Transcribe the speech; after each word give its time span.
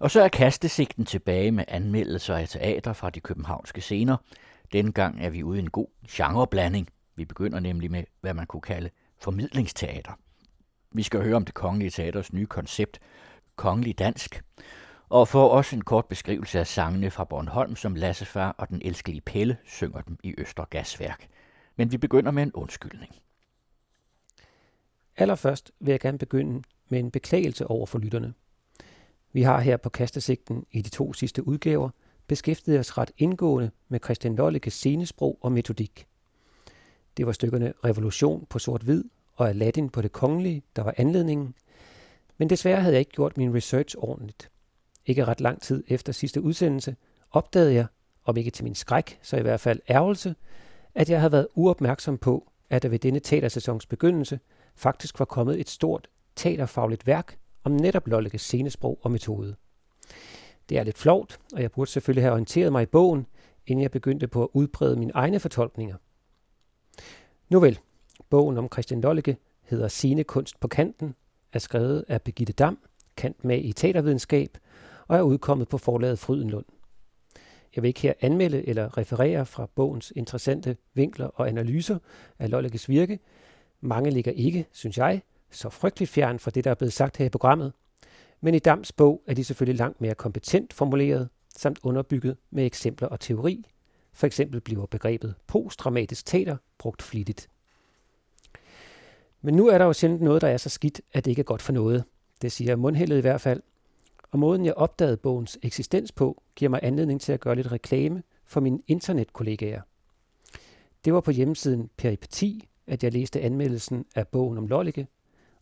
Og 0.00 0.10
så 0.10 0.22
er 0.22 0.28
kastesigten 0.28 1.04
tilbage 1.04 1.52
med 1.52 1.64
anmeldelser 1.68 2.36
af 2.36 2.48
teater 2.48 2.92
fra 2.92 3.10
de 3.10 3.20
københavnske 3.20 3.80
scener. 3.80 4.16
Dengang 4.72 4.94
gang 4.94 5.26
er 5.26 5.30
vi 5.30 5.42
ude 5.42 5.58
i 5.58 5.62
en 5.62 5.70
god 5.70 5.86
genreblanding. 6.08 6.88
Vi 7.16 7.24
begynder 7.24 7.60
nemlig 7.60 7.90
med, 7.90 8.04
hvad 8.20 8.34
man 8.34 8.46
kunne 8.46 8.60
kalde 8.60 8.90
formidlingsteater. 9.18 10.12
Vi 10.92 11.02
skal 11.02 11.22
høre 11.22 11.36
om 11.36 11.44
det 11.44 11.54
kongelige 11.54 11.90
teaters 11.90 12.32
nye 12.32 12.46
koncept, 12.46 13.00
Kongelig 13.56 13.98
Dansk, 13.98 14.42
og 15.08 15.28
får 15.28 15.48
også 15.48 15.76
en 15.76 15.84
kort 15.84 16.06
beskrivelse 16.06 16.58
af 16.58 16.66
sangene 16.66 17.10
fra 17.10 17.24
Bornholm, 17.24 17.76
som 17.76 17.94
Lassefar 17.94 18.54
og 18.58 18.68
den 18.68 18.82
elskelige 18.84 19.20
Pelle 19.20 19.56
synger 19.64 20.00
dem 20.00 20.18
i 20.22 20.34
Østergasværk. 20.38 21.28
Men 21.76 21.92
vi 21.92 21.98
begynder 21.98 22.30
med 22.30 22.42
en 22.42 22.52
undskyldning. 22.52 23.14
Allerførst 25.16 25.72
vil 25.80 25.90
jeg 25.90 26.00
gerne 26.00 26.18
begynde 26.18 26.62
med 26.88 26.98
en 26.98 27.10
beklagelse 27.10 27.66
over 27.66 27.86
for 27.86 27.98
lytterne. 27.98 28.34
Vi 29.32 29.42
har 29.42 29.60
her 29.60 29.76
på 29.76 29.88
kastesigten 29.88 30.66
i 30.70 30.82
de 30.82 30.90
to 30.90 31.12
sidste 31.12 31.48
udgaver 31.48 31.90
beskæftiget 32.26 32.78
os 32.78 32.98
ret 32.98 33.10
indgående 33.18 33.70
med 33.88 34.00
Christian 34.04 34.36
Lollekes 34.36 34.72
scenesprog 34.72 35.38
og 35.40 35.52
metodik. 35.52 36.06
Det 37.16 37.26
var 37.26 37.32
stykkerne 37.32 37.72
Revolution 37.84 38.46
på 38.50 38.58
sort-hvid 38.58 39.04
og 39.34 39.48
Aladdin 39.48 39.88
på 39.88 40.02
det 40.02 40.12
kongelige, 40.12 40.62
der 40.76 40.82
var 40.82 40.94
anledningen, 40.96 41.54
men 42.38 42.50
desværre 42.50 42.80
havde 42.80 42.94
jeg 42.94 43.00
ikke 43.00 43.12
gjort 43.12 43.36
min 43.36 43.54
research 43.54 43.96
ordentligt. 43.98 44.50
Ikke 45.06 45.24
ret 45.24 45.40
lang 45.40 45.62
tid 45.62 45.84
efter 45.88 46.12
sidste 46.12 46.40
udsendelse 46.40 46.96
opdagede 47.30 47.74
jeg, 47.74 47.86
om 48.24 48.36
ikke 48.36 48.50
til 48.50 48.64
min 48.64 48.74
skræk, 48.74 49.18
så 49.22 49.36
i 49.36 49.42
hvert 49.42 49.60
fald 49.60 49.80
ærgelse, 49.90 50.34
at 50.94 51.10
jeg 51.10 51.20
havde 51.20 51.32
været 51.32 51.48
uopmærksom 51.54 52.18
på, 52.18 52.52
at 52.70 52.82
der 52.82 52.88
ved 52.88 52.98
denne 52.98 53.20
teatersæsons 53.20 53.86
begyndelse 53.86 54.40
faktisk 54.74 55.18
var 55.18 55.24
kommet 55.24 55.60
et 55.60 55.68
stort 55.68 56.08
teaterfagligt 56.36 57.06
værk 57.06 57.38
om 57.64 57.72
netop 57.72 58.06
Lollekes 58.06 58.40
scenesprog 58.40 58.98
og 59.02 59.10
metode. 59.10 59.56
Det 60.68 60.78
er 60.78 60.84
lidt 60.84 60.98
flovt, 60.98 61.40
og 61.52 61.62
jeg 61.62 61.72
burde 61.72 61.90
selvfølgelig 61.90 62.24
have 62.24 62.32
orienteret 62.32 62.72
mig 62.72 62.82
i 62.82 62.86
bogen, 62.86 63.26
inden 63.66 63.82
jeg 63.82 63.90
begyndte 63.90 64.28
på 64.28 64.42
at 64.42 64.48
udbrede 64.52 64.96
mine 64.96 65.12
egne 65.14 65.40
fortolkninger. 65.40 65.96
Nu 67.48 67.60
vel, 67.60 67.78
bogen 68.30 68.58
om 68.58 68.68
Christian 68.72 69.00
Lolleke 69.00 69.36
hedder 69.62 69.88
Scenekunst 69.88 70.60
på 70.60 70.68
kanten, 70.68 71.14
er 71.52 71.58
skrevet 71.58 72.04
af 72.08 72.22
Begitte 72.22 72.52
Dam, 72.52 72.78
kant 73.16 73.44
med 73.44 73.64
i 73.64 73.72
teatervidenskab, 73.72 74.58
og 75.08 75.16
er 75.16 75.22
udkommet 75.22 75.68
på 75.68 75.78
forlaget 75.78 76.18
Frydenlund. 76.18 76.64
Jeg 77.76 77.82
vil 77.82 77.88
ikke 77.88 78.00
her 78.00 78.12
anmelde 78.20 78.68
eller 78.68 78.98
referere 78.98 79.46
fra 79.46 79.68
bogens 79.74 80.12
interessante 80.16 80.76
vinkler 80.94 81.26
og 81.26 81.48
analyser 81.48 81.98
af 82.38 82.50
Lollekes 82.50 82.88
virke. 82.88 83.18
Mange 83.80 84.10
ligger 84.10 84.32
ikke, 84.32 84.66
synes 84.72 84.98
jeg, 84.98 85.22
så 85.50 85.70
frygteligt 85.70 86.10
fjern 86.10 86.38
fra 86.38 86.50
det, 86.50 86.64
der 86.64 86.70
er 86.70 86.74
blevet 86.74 86.92
sagt 86.92 87.16
her 87.16 87.26
i 87.26 87.28
programmet. 87.28 87.72
Men 88.40 88.54
i 88.54 88.58
Dams 88.58 88.92
bog 88.92 89.22
er 89.26 89.34
de 89.34 89.44
selvfølgelig 89.44 89.78
langt 89.78 90.00
mere 90.00 90.14
kompetent 90.14 90.72
formuleret, 90.72 91.28
samt 91.56 91.78
underbygget 91.82 92.36
med 92.50 92.66
eksempler 92.66 93.08
og 93.08 93.20
teori. 93.20 93.64
For 94.12 94.26
eksempel 94.26 94.60
bliver 94.60 94.86
begrebet 94.86 95.34
posttraumatisk 95.46 96.26
teater 96.26 96.56
brugt 96.78 97.02
flittigt. 97.02 97.48
Men 99.42 99.54
nu 99.54 99.68
er 99.68 99.78
der 99.78 99.84
jo 99.84 99.92
sjældent 99.92 100.22
noget, 100.22 100.42
der 100.42 100.48
er 100.48 100.56
så 100.56 100.68
skidt, 100.68 101.00
at 101.12 101.24
det 101.24 101.30
ikke 101.30 101.40
er 101.40 101.44
godt 101.44 101.62
for 101.62 101.72
noget. 101.72 102.04
Det 102.42 102.52
siger 102.52 102.76
mundhældet 102.76 103.18
i 103.18 103.20
hvert 103.20 103.40
fald. 103.40 103.62
Og 104.30 104.38
måden 104.38 104.64
jeg 104.64 104.74
opdagede 104.74 105.16
bogens 105.16 105.58
eksistens 105.62 106.12
på, 106.12 106.42
giver 106.56 106.68
mig 106.68 106.80
anledning 106.82 107.20
til 107.20 107.32
at 107.32 107.40
gøre 107.40 107.54
lidt 107.54 107.72
reklame 107.72 108.22
for 108.44 108.60
mine 108.60 108.80
internetkollegaer. 108.86 109.80
Det 111.04 111.14
var 111.14 111.20
på 111.20 111.30
hjemmesiden 111.30 111.90
Peripeti, 111.96 112.68
at 112.86 113.04
jeg 113.04 113.12
læste 113.12 113.40
anmeldelsen 113.40 114.04
af 114.14 114.28
bogen 114.28 114.58
om 114.58 114.66
Lollike, 114.66 115.06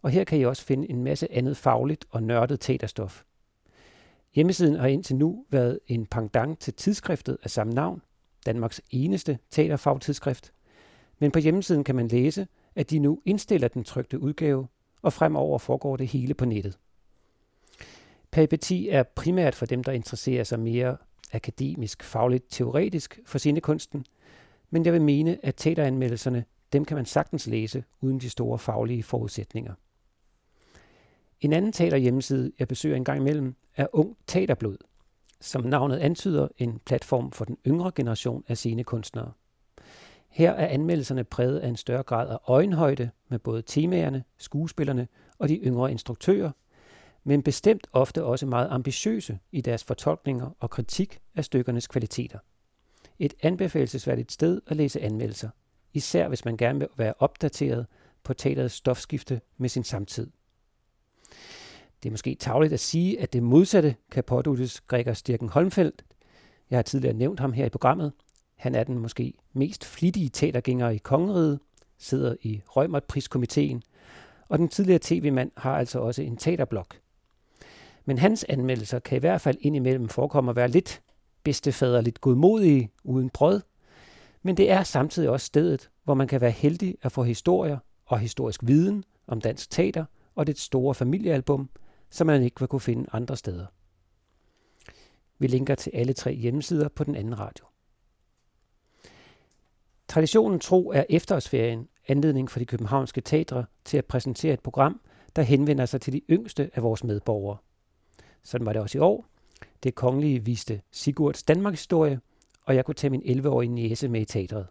og 0.02 0.10
her 0.10 0.24
kan 0.24 0.38
I 0.38 0.44
også 0.44 0.64
finde 0.64 0.90
en 0.90 1.04
masse 1.04 1.32
andet 1.32 1.56
fagligt 1.56 2.04
og 2.10 2.22
nørdet 2.22 2.60
teaterstof. 2.60 3.22
Hjemmesiden 4.34 4.76
har 4.76 4.86
indtil 4.86 5.16
nu 5.16 5.44
været 5.50 5.78
en 5.86 6.06
pendant 6.06 6.60
til 6.60 6.74
tidsskriftet 6.74 7.38
af 7.42 7.50
samme 7.50 7.72
navn, 7.72 8.02
Danmarks 8.46 8.80
eneste 8.90 9.38
teaterfagtidsskrift. 9.50 10.52
Men 11.18 11.30
på 11.30 11.38
hjemmesiden 11.38 11.84
kan 11.84 11.94
man 11.94 12.08
læse, 12.08 12.46
at 12.74 12.90
de 12.90 12.98
nu 12.98 13.20
indstiller 13.24 13.68
den 13.68 13.84
trykte 13.84 14.18
udgave, 14.18 14.66
og 15.02 15.12
fremover 15.12 15.58
foregår 15.58 15.96
det 15.96 16.06
hele 16.06 16.34
på 16.34 16.44
nettet. 16.44 16.78
Peripeti 18.30 18.88
er 18.88 19.02
primært 19.02 19.54
for 19.54 19.66
dem, 19.66 19.84
der 19.84 19.92
interesserer 19.92 20.44
sig 20.44 20.60
mere 20.60 20.96
akademisk, 21.32 22.02
fagligt, 22.02 22.44
teoretisk 22.48 23.20
for 23.26 23.38
scenekunsten, 23.38 24.06
men 24.70 24.84
jeg 24.84 24.92
vil 24.92 25.02
mene, 25.02 25.38
at 25.42 25.54
teateranmeldelserne, 25.56 26.44
dem 26.72 26.84
kan 26.84 26.94
man 26.94 27.06
sagtens 27.06 27.46
læse 27.46 27.84
uden 28.00 28.20
de 28.20 28.30
store 28.30 28.58
faglige 28.58 29.02
forudsætninger. 29.02 29.74
En 31.40 31.52
anden 31.52 31.72
teaterhjemmeside, 31.72 32.52
jeg 32.58 32.68
besøger 32.68 32.96
en 32.96 33.04
gang 33.04 33.20
imellem, 33.20 33.54
er 33.76 33.86
Ung 33.92 34.16
Teaterblod, 34.26 34.76
som 35.40 35.64
navnet 35.64 35.96
antyder 35.96 36.48
en 36.58 36.80
platform 36.86 37.32
for 37.32 37.44
den 37.44 37.58
yngre 37.66 37.92
generation 37.94 38.44
af 38.48 38.56
scenekunstnere. 38.56 39.32
Her 40.28 40.52
er 40.52 40.66
anmeldelserne 40.66 41.24
præget 41.24 41.58
af 41.58 41.68
en 41.68 41.76
større 41.76 42.02
grad 42.02 42.28
af 42.28 42.38
øjenhøjde 42.46 43.10
med 43.28 43.38
både 43.38 43.62
temaerne, 43.62 44.24
skuespillerne 44.38 45.08
og 45.38 45.48
de 45.48 45.56
yngre 45.56 45.90
instruktører, 45.90 46.50
men 47.24 47.42
bestemt 47.42 47.86
ofte 47.92 48.24
også 48.24 48.46
meget 48.46 48.68
ambitiøse 48.70 49.38
i 49.52 49.60
deres 49.60 49.84
fortolkninger 49.84 50.50
og 50.60 50.70
kritik 50.70 51.20
af 51.34 51.44
stykkernes 51.44 51.86
kvaliteter. 51.86 52.38
Et 53.18 53.34
anbefalesværdigt 53.42 54.32
sted 54.32 54.60
at 54.66 54.76
læse 54.76 55.00
anmeldelser, 55.00 55.50
især 55.92 56.28
hvis 56.28 56.44
man 56.44 56.56
gerne 56.56 56.78
vil 56.78 56.88
være 56.96 57.14
opdateret 57.18 57.86
på 58.22 58.34
teaterets 58.34 58.74
stofskifte 58.74 59.40
med 59.56 59.68
sin 59.68 59.84
samtid. 59.84 60.30
Det 62.02 62.08
er 62.08 62.10
måske 62.10 62.34
tageligt 62.34 62.72
at 62.72 62.80
sige, 62.80 63.20
at 63.20 63.32
det 63.32 63.42
modsatte 63.42 63.94
kan 64.10 64.24
påduttes 64.24 64.80
Gregor 64.80 65.12
Stirken 65.12 65.48
Holmfeldt. 65.48 66.04
Jeg 66.70 66.76
har 66.76 66.82
tidligere 66.82 67.16
nævnt 67.16 67.40
ham 67.40 67.52
her 67.52 67.66
i 67.66 67.68
programmet. 67.68 68.12
Han 68.56 68.74
er 68.74 68.84
den 68.84 68.98
måske 68.98 69.34
mest 69.52 69.84
flittige 69.84 70.28
teatergænger 70.28 70.88
i 70.88 70.96
kongeriget, 70.96 71.60
sidder 71.98 72.34
i 72.42 72.62
Rømertpriskomiteen, 72.66 73.82
og 74.48 74.58
den 74.58 74.68
tidligere 74.68 75.00
tv-mand 75.02 75.50
har 75.56 75.78
altså 75.78 75.98
også 75.98 76.22
en 76.22 76.36
teaterblok. 76.36 76.96
Men 78.04 78.18
hans 78.18 78.44
anmeldelser 78.48 78.98
kan 78.98 79.16
i 79.16 79.20
hvert 79.20 79.40
fald 79.40 79.56
indimellem 79.60 80.08
forekomme 80.08 80.50
at 80.50 80.56
være 80.56 80.68
lidt 80.68 81.02
bedstefaderligt 81.44 82.20
godmodige 82.20 82.90
uden 83.04 83.30
brød, 83.30 83.60
men 84.42 84.56
det 84.56 84.70
er 84.70 84.82
samtidig 84.82 85.28
også 85.28 85.46
stedet, 85.46 85.90
hvor 86.04 86.14
man 86.14 86.28
kan 86.28 86.40
være 86.40 86.50
heldig 86.50 86.94
at 87.02 87.12
få 87.12 87.22
historier 87.22 87.78
og 88.06 88.18
historisk 88.18 88.60
viden 88.66 89.04
om 89.26 89.40
dansk 89.40 89.70
teater 89.70 90.04
og 90.34 90.46
det 90.46 90.58
store 90.58 90.94
familiealbum, 90.94 91.70
som 92.10 92.26
man 92.26 92.42
ikke 92.42 92.60
vil 92.60 92.68
kunne 92.68 92.80
finde 92.80 93.06
andre 93.12 93.36
steder. 93.36 93.66
Vi 95.38 95.46
linker 95.46 95.74
til 95.74 95.90
alle 95.94 96.12
tre 96.12 96.34
hjemmesider 96.34 96.88
på 96.88 97.04
den 97.04 97.14
anden 97.14 97.38
radio. 97.38 97.64
Traditionen 100.08 100.60
tro 100.60 100.90
er 100.90 101.04
efterårsferien 101.08 101.88
anledning 102.08 102.50
for 102.50 102.58
de 102.58 102.64
københavnske 102.64 103.20
teatre 103.20 103.64
til 103.84 103.96
at 103.98 104.04
præsentere 104.04 104.54
et 104.54 104.60
program, 104.60 105.00
der 105.36 105.42
henvender 105.42 105.86
sig 105.86 106.00
til 106.00 106.12
de 106.12 106.22
yngste 106.30 106.70
af 106.74 106.82
vores 106.82 107.04
medborgere. 107.04 107.56
Sådan 108.42 108.66
var 108.66 108.72
det 108.72 108.82
også 108.82 108.98
i 108.98 109.00
år. 109.00 109.26
Det 109.82 109.94
kongelige 109.94 110.44
viste 110.44 110.80
Sigurds 110.90 111.42
Danmarks 111.42 111.80
historie, 111.80 112.20
og 112.64 112.74
jeg 112.74 112.84
kunne 112.84 112.94
tage 112.94 113.10
min 113.10 113.22
11-årige 113.22 113.68
niece 113.68 114.08
med 114.08 114.20
i 114.20 114.24
teatret. 114.24 114.66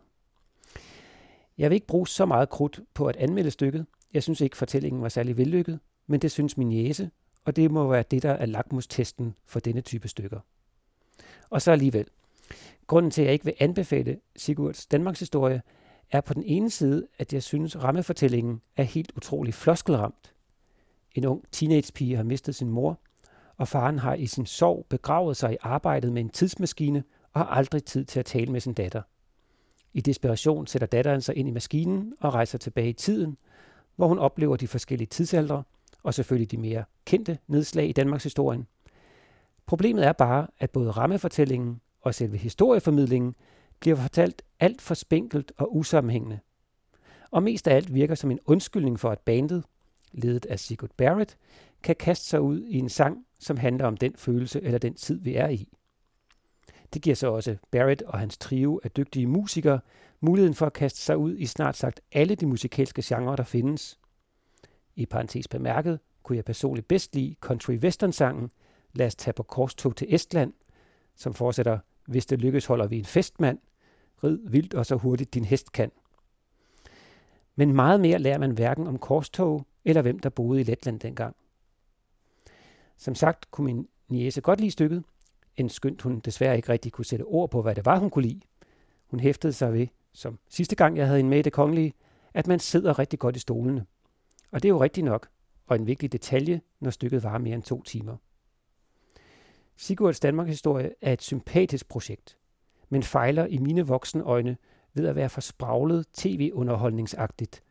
Jeg 1.58 1.70
vil 1.70 1.76
ikke 1.76 1.88
bruge 1.88 2.08
så 2.08 2.26
meget 2.26 2.50
krudt 2.50 2.80
på 2.94 3.06
at 3.06 3.16
anmelde 3.16 3.52
stykket. 3.52 3.86
Jeg 4.14 4.24
synes 4.24 4.42
ikke, 4.42 4.58
fortællingen 4.58 5.02
var 5.02 5.10
særlig 5.10 5.38
vellykket, 5.38 5.80
men 6.08 6.22
det 6.22 6.32
synes 6.32 6.58
min 6.58 6.70
niece, 6.70 7.12
og 7.48 7.56
det 7.56 7.72
må 7.72 7.88
være 7.88 8.04
det, 8.12 8.24
der 8.24 8.32
er 8.32 8.46
lakmustesten 8.46 9.36
for 9.46 9.60
denne 9.60 9.82
type 9.82 10.08
stykker. 10.08 10.40
Og 11.50 11.62
så 11.62 11.72
alligevel. 11.72 12.08
Grunden 12.88 13.12
til, 13.12 13.22
at 13.22 13.26
jeg 13.26 13.34
ikke 13.34 13.46
vil 13.46 13.54
anbefale 13.60 14.20
Sigurds 14.36 14.86
Danmarks 14.86 15.20
historie, 15.20 15.62
er 16.12 16.22
på 16.22 16.34
den 16.34 16.44
ene 16.44 16.70
side, 16.70 17.08
at 17.18 17.34
jeg 17.34 17.44
synes, 17.44 17.84
rammefortællingen 17.84 18.62
er 18.78 18.84
helt 18.84 19.12
utrolig 19.16 19.54
floskelramt. 19.54 20.34
En 21.16 21.26
ung 21.26 21.44
teenagepige 21.52 22.16
har 22.16 22.24
mistet 22.24 22.56
sin 22.56 22.70
mor, 22.70 23.00
og 23.58 23.68
faren 23.68 24.00
har 24.00 24.14
i 24.14 24.28
sin 24.28 24.46
sorg 24.46 24.86
begravet 24.90 25.38
sig 25.38 25.54
i 25.54 25.58
arbejdet 25.62 26.14
med 26.14 26.22
en 26.22 26.30
tidsmaskine 26.30 27.04
og 27.34 27.42
har 27.42 27.48
aldrig 27.48 27.84
tid 27.84 28.06
til 28.06 28.20
at 28.20 28.26
tale 28.26 28.52
med 28.52 28.60
sin 28.60 28.74
datter. 28.74 29.02
I 29.94 30.02
desperation 30.02 30.68
sætter 30.68 30.88
datteren 30.88 31.22
sig 31.22 31.36
ind 31.36 31.48
i 31.48 31.52
maskinen 31.52 32.14
og 32.20 32.34
rejser 32.34 32.58
tilbage 32.58 32.90
i 32.90 32.94
tiden, 32.94 33.38
hvor 33.96 34.08
hun 34.08 34.20
oplever 34.20 34.56
de 34.56 34.68
forskellige 34.68 35.08
tidsaldre 35.08 35.64
og 36.08 36.14
selvfølgelig 36.14 36.52
de 36.52 36.58
mere 36.58 36.84
kendte 37.06 37.38
nedslag 37.48 37.90
i 37.90 37.92
Danmarks 37.92 38.24
historien. 38.24 38.68
Problemet 39.66 40.06
er 40.06 40.14
bare, 40.14 40.48
at 40.60 40.72
både 40.72 40.92
rammefortællingen 40.92 41.82
og 42.02 42.16
selve 42.16 42.38
historieformidlingen 42.38 43.36
bliver 43.80 43.96
fortalt 43.96 44.42
alt 44.60 44.82
for 44.82 44.94
spinkelt 44.94 45.52
og 45.58 45.76
usammenhængende. 45.76 46.40
Og 47.32 47.44
mest 47.44 47.68
af 47.68 47.76
alt 47.76 47.94
virker 47.94 48.16
som 48.16 48.32
en 48.32 48.40
undskyldning 48.46 49.00
for, 49.00 49.10
at 49.10 49.20
bandet, 49.20 49.64
ledet 50.12 50.46
af 50.46 50.60
Sigurd 50.60 50.90
Barrett, 50.98 51.38
kan 51.84 51.96
kaste 51.96 52.26
sig 52.26 52.42
ud 52.42 52.64
i 52.64 52.78
en 52.78 52.90
sang, 52.90 53.26
som 53.40 53.58
handler 53.58 53.86
om 53.86 53.98
den 53.98 54.14
følelse 54.16 54.62
eller 54.62 54.80
den 54.80 54.94
tid, 54.94 55.22
vi 55.22 55.36
er 55.36 55.48
i. 55.48 55.68
Det 56.94 57.02
giver 57.02 57.16
så 57.16 57.28
også 57.28 57.58
Barrett 57.72 58.02
og 58.02 58.20
hans 58.20 58.38
trio 58.38 58.80
af 58.84 58.92
dygtige 58.92 59.28
musikere 59.28 59.80
muligheden 60.20 60.56
for 60.56 60.66
at 60.66 60.74
kaste 60.74 61.02
sig 61.02 61.18
ud 61.18 61.38
i 61.38 61.46
snart 61.46 61.78
sagt 61.78 62.02
alle 62.12 62.36
de 62.36 62.46
musikalske 62.46 63.02
genrer, 63.06 63.36
der 63.36 63.44
findes. 63.44 64.00
I 64.98 65.06
parentes 65.06 65.48
bemærket 65.48 66.00
kunne 66.24 66.36
jeg 66.36 66.46
personligt 66.46 66.88
bedst 66.88 67.16
lide 67.16 67.36
country 67.42 67.78
western 67.78 68.12
sangen 68.12 68.52
Lad 68.98 69.08
os 69.08 69.16
tage 69.16 69.34
på 69.34 69.44
korstog 69.44 69.96
til 69.96 70.16
Estland, 70.16 70.54
som 71.16 71.34
fortsætter, 71.34 71.80
hvis 72.08 72.26
det 72.26 72.40
lykkes 72.40 72.66
holder 72.66 72.88
vi 72.88 73.00
en 73.00 73.06
festmand, 73.06 73.60
rid 74.24 74.40
vildt 74.44 74.74
og 74.74 74.86
så 74.86 74.96
hurtigt 74.96 75.34
din 75.34 75.46
hest 75.46 75.72
kan. 75.72 75.92
Men 77.56 77.74
meget 77.74 78.00
mere 78.00 78.20
lærer 78.20 78.38
man 78.38 78.52
hverken 78.52 78.88
om 78.88 79.00
korstog 79.00 79.66
eller 79.86 80.02
hvem 80.02 80.20
der 80.20 80.30
boede 80.30 80.62
i 80.62 80.64
Letland 80.64 81.00
dengang. 81.00 81.36
Som 82.98 83.16
sagt 83.16 83.52
kunne 83.52 83.66
min 83.66 83.88
niece 84.08 84.42
godt 84.42 84.60
lide 84.60 84.72
stykket, 84.72 85.04
end 85.56 85.70
skønt 85.70 86.02
hun 86.02 86.20
desværre 86.20 86.56
ikke 86.56 86.70
rigtig 86.70 86.92
kunne 86.92 87.06
sætte 87.06 87.24
ord 87.24 87.52
på, 87.52 87.62
hvad 87.62 87.76
det 87.76 87.86
var, 87.86 88.00
hun 88.00 88.10
kunne 88.10 88.28
lide. 88.28 88.42
Hun 89.06 89.20
hæftede 89.20 89.54
sig 89.54 89.74
ved, 89.74 89.88
som 90.14 90.40
sidste 90.50 90.76
gang 90.76 90.98
jeg 90.98 91.08
havde 91.08 91.20
en 91.20 91.30
med 91.30 91.40
i 91.40 91.42
det 91.42 91.54
kongelige, 91.54 91.94
at 92.34 92.48
man 92.48 92.60
sidder 92.60 93.00
rigtig 93.00 93.20
godt 93.20 93.36
i 93.36 93.40
stolene. 93.40 93.86
Og 94.52 94.64
det 94.64 94.70
er 94.70 94.74
jo 94.74 94.84
rigtigt 94.84 95.06
nok, 95.06 95.30
og 95.68 95.76
en 95.76 95.88
vigtig 95.88 96.12
detalje, 96.12 96.62
når 96.80 96.92
stykket 96.92 97.24
varer 97.24 97.38
mere 97.38 97.56
end 97.56 97.64
to 97.64 97.84
timer. 97.84 98.18
Sigurds 99.76 100.20
Danmarks 100.20 100.50
historie 100.50 100.94
er 101.02 101.14
et 101.14 101.22
sympatisk 101.22 101.88
projekt, 101.88 102.38
men 102.90 103.04
fejler 103.04 103.46
i 103.46 103.58
mine 103.58 103.88
voksne 103.88 104.24
øjne 104.24 104.58
ved 104.94 105.08
at 105.08 105.16
være 105.16 105.30
for 105.30 105.42
spraglet 105.42 106.06
tv-underholdningsagtigt 106.14 107.64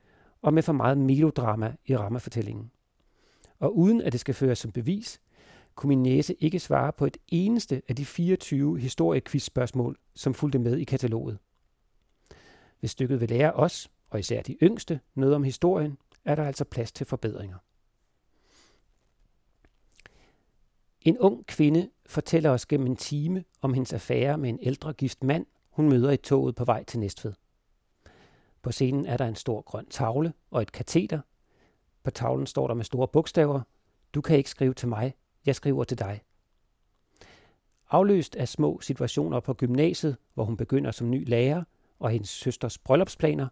og 0.42 0.54
med 0.54 0.62
for 0.62 0.72
meget 0.72 0.98
melodrama 0.98 1.74
i 1.86 1.96
rammefortællingen. 1.96 2.70
Og 3.58 3.76
uden 3.76 4.02
at 4.02 4.12
det 4.12 4.20
skal 4.20 4.34
føres 4.34 4.58
som 4.58 4.72
bevis, 4.72 5.20
kunne 5.74 5.88
min 5.88 6.02
næse 6.02 6.34
ikke 6.34 6.58
svare 6.58 6.92
på 6.92 7.06
et 7.06 7.16
eneste 7.28 7.82
af 7.88 7.96
de 7.96 8.04
24 8.04 8.78
historiekvistspørgsmål, 8.78 9.96
som 10.14 10.34
fulgte 10.34 10.58
med 10.58 10.76
i 10.76 10.84
kataloget. 10.84 11.38
Hvis 12.80 12.90
stykket 12.90 13.20
vil 13.20 13.28
lære 13.28 13.52
os, 13.52 13.90
og 14.10 14.18
især 14.18 14.42
de 14.42 14.56
yngste, 14.62 15.00
noget 15.14 15.34
om 15.34 15.44
historien, 15.44 15.98
er 16.26 16.34
der 16.34 16.46
altså 16.46 16.64
plads 16.64 16.92
til 16.92 17.06
forbedringer. 17.06 17.58
En 21.00 21.18
ung 21.18 21.46
kvinde 21.46 21.90
fortæller 22.06 22.50
os 22.50 22.66
gennem 22.66 22.86
en 22.86 22.96
time 22.96 23.44
om 23.62 23.74
hendes 23.74 23.92
affære 23.92 24.38
med 24.38 24.48
en 24.50 24.58
ældre 24.62 24.92
gift 24.92 25.24
mand, 25.24 25.46
hun 25.70 25.88
møder 25.88 26.10
i 26.10 26.16
toget 26.16 26.54
på 26.54 26.64
vej 26.64 26.84
til 26.84 27.00
Næstved. 27.00 27.32
På 28.62 28.72
scenen 28.72 29.06
er 29.06 29.16
der 29.16 29.26
en 29.26 29.34
stor 29.34 29.60
grøn 29.60 29.86
tavle 29.86 30.32
og 30.50 30.62
et 30.62 30.72
kateter. 30.72 31.20
På 32.02 32.10
tavlen 32.10 32.46
står 32.46 32.66
der 32.66 32.74
med 32.74 32.84
store 32.84 33.08
bogstaver, 33.08 33.60
du 34.14 34.20
kan 34.20 34.36
ikke 34.36 34.50
skrive 34.50 34.74
til 34.74 34.88
mig, 34.88 35.14
jeg 35.46 35.54
skriver 35.54 35.84
til 35.84 35.98
dig. 35.98 36.22
Afløst 37.90 38.36
af 38.36 38.48
små 38.48 38.80
situationer 38.80 39.40
på 39.40 39.54
gymnasiet, 39.54 40.16
hvor 40.34 40.44
hun 40.44 40.56
begynder 40.56 40.90
som 40.90 41.10
ny 41.10 41.28
lærer, 41.28 41.64
og 41.98 42.10
hendes 42.10 42.28
søsters 42.28 42.78
bryllupsplaner, 42.78 43.48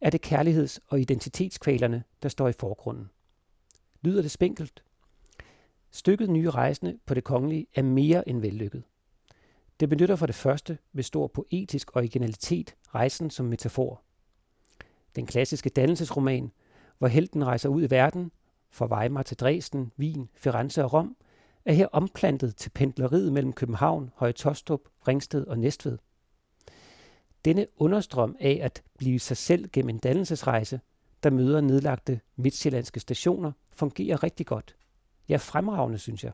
er 0.00 0.10
det 0.10 0.26
kærligheds- 0.26 0.78
og 0.88 1.00
identitetskvalerne, 1.00 2.04
der 2.22 2.28
står 2.28 2.48
i 2.48 2.52
forgrunden. 2.52 3.10
Lyder 4.02 4.22
det 4.22 4.30
spinkelt? 4.30 4.82
Stykket 5.90 6.30
Nye 6.30 6.50
Rejsende 6.50 6.98
på 7.06 7.14
det 7.14 7.24
kongelige 7.24 7.66
er 7.74 7.82
mere 7.82 8.28
end 8.28 8.40
vellykket. 8.40 8.82
Det 9.80 9.88
benytter 9.88 10.16
for 10.16 10.26
det 10.26 10.34
første 10.34 10.78
med 10.92 11.02
stor 11.02 11.26
poetisk 11.26 11.96
originalitet 11.96 12.74
rejsen 12.94 13.30
som 13.30 13.46
metafor. 13.46 14.02
Den 15.16 15.26
klassiske 15.26 15.70
dannelsesroman, 15.70 16.52
hvor 16.98 17.08
helten 17.08 17.46
rejser 17.46 17.68
ud 17.68 17.82
i 17.82 17.90
verden, 17.90 18.32
fra 18.70 18.86
Weimar 18.86 19.22
til 19.22 19.36
Dresden, 19.36 19.92
Wien, 19.98 20.28
Firenze 20.34 20.84
og 20.84 20.92
Rom, 20.92 21.16
er 21.64 21.72
her 21.72 21.86
omplantet 21.92 22.56
til 22.56 22.70
pendleriet 22.70 23.32
mellem 23.32 23.52
København, 23.52 24.10
Høje 24.14 24.32
Tostrup, 24.32 24.80
Ringsted 25.08 25.46
og 25.46 25.58
Næstved. 25.58 25.98
Denne 27.48 27.66
understrøm 27.76 28.36
af 28.40 28.58
at 28.62 28.82
blive 28.98 29.18
sig 29.18 29.36
selv 29.36 29.68
gennem 29.72 29.88
en 29.88 29.98
dannelsesrejse, 29.98 30.80
der 31.22 31.30
møder 31.30 31.60
nedlagte 31.60 32.20
midtsjællandske 32.36 33.00
stationer, 33.00 33.52
fungerer 33.72 34.22
rigtig 34.22 34.46
godt. 34.46 34.76
Ja, 35.28 35.36
fremragende, 35.36 35.98
synes 35.98 36.24
jeg. 36.24 36.32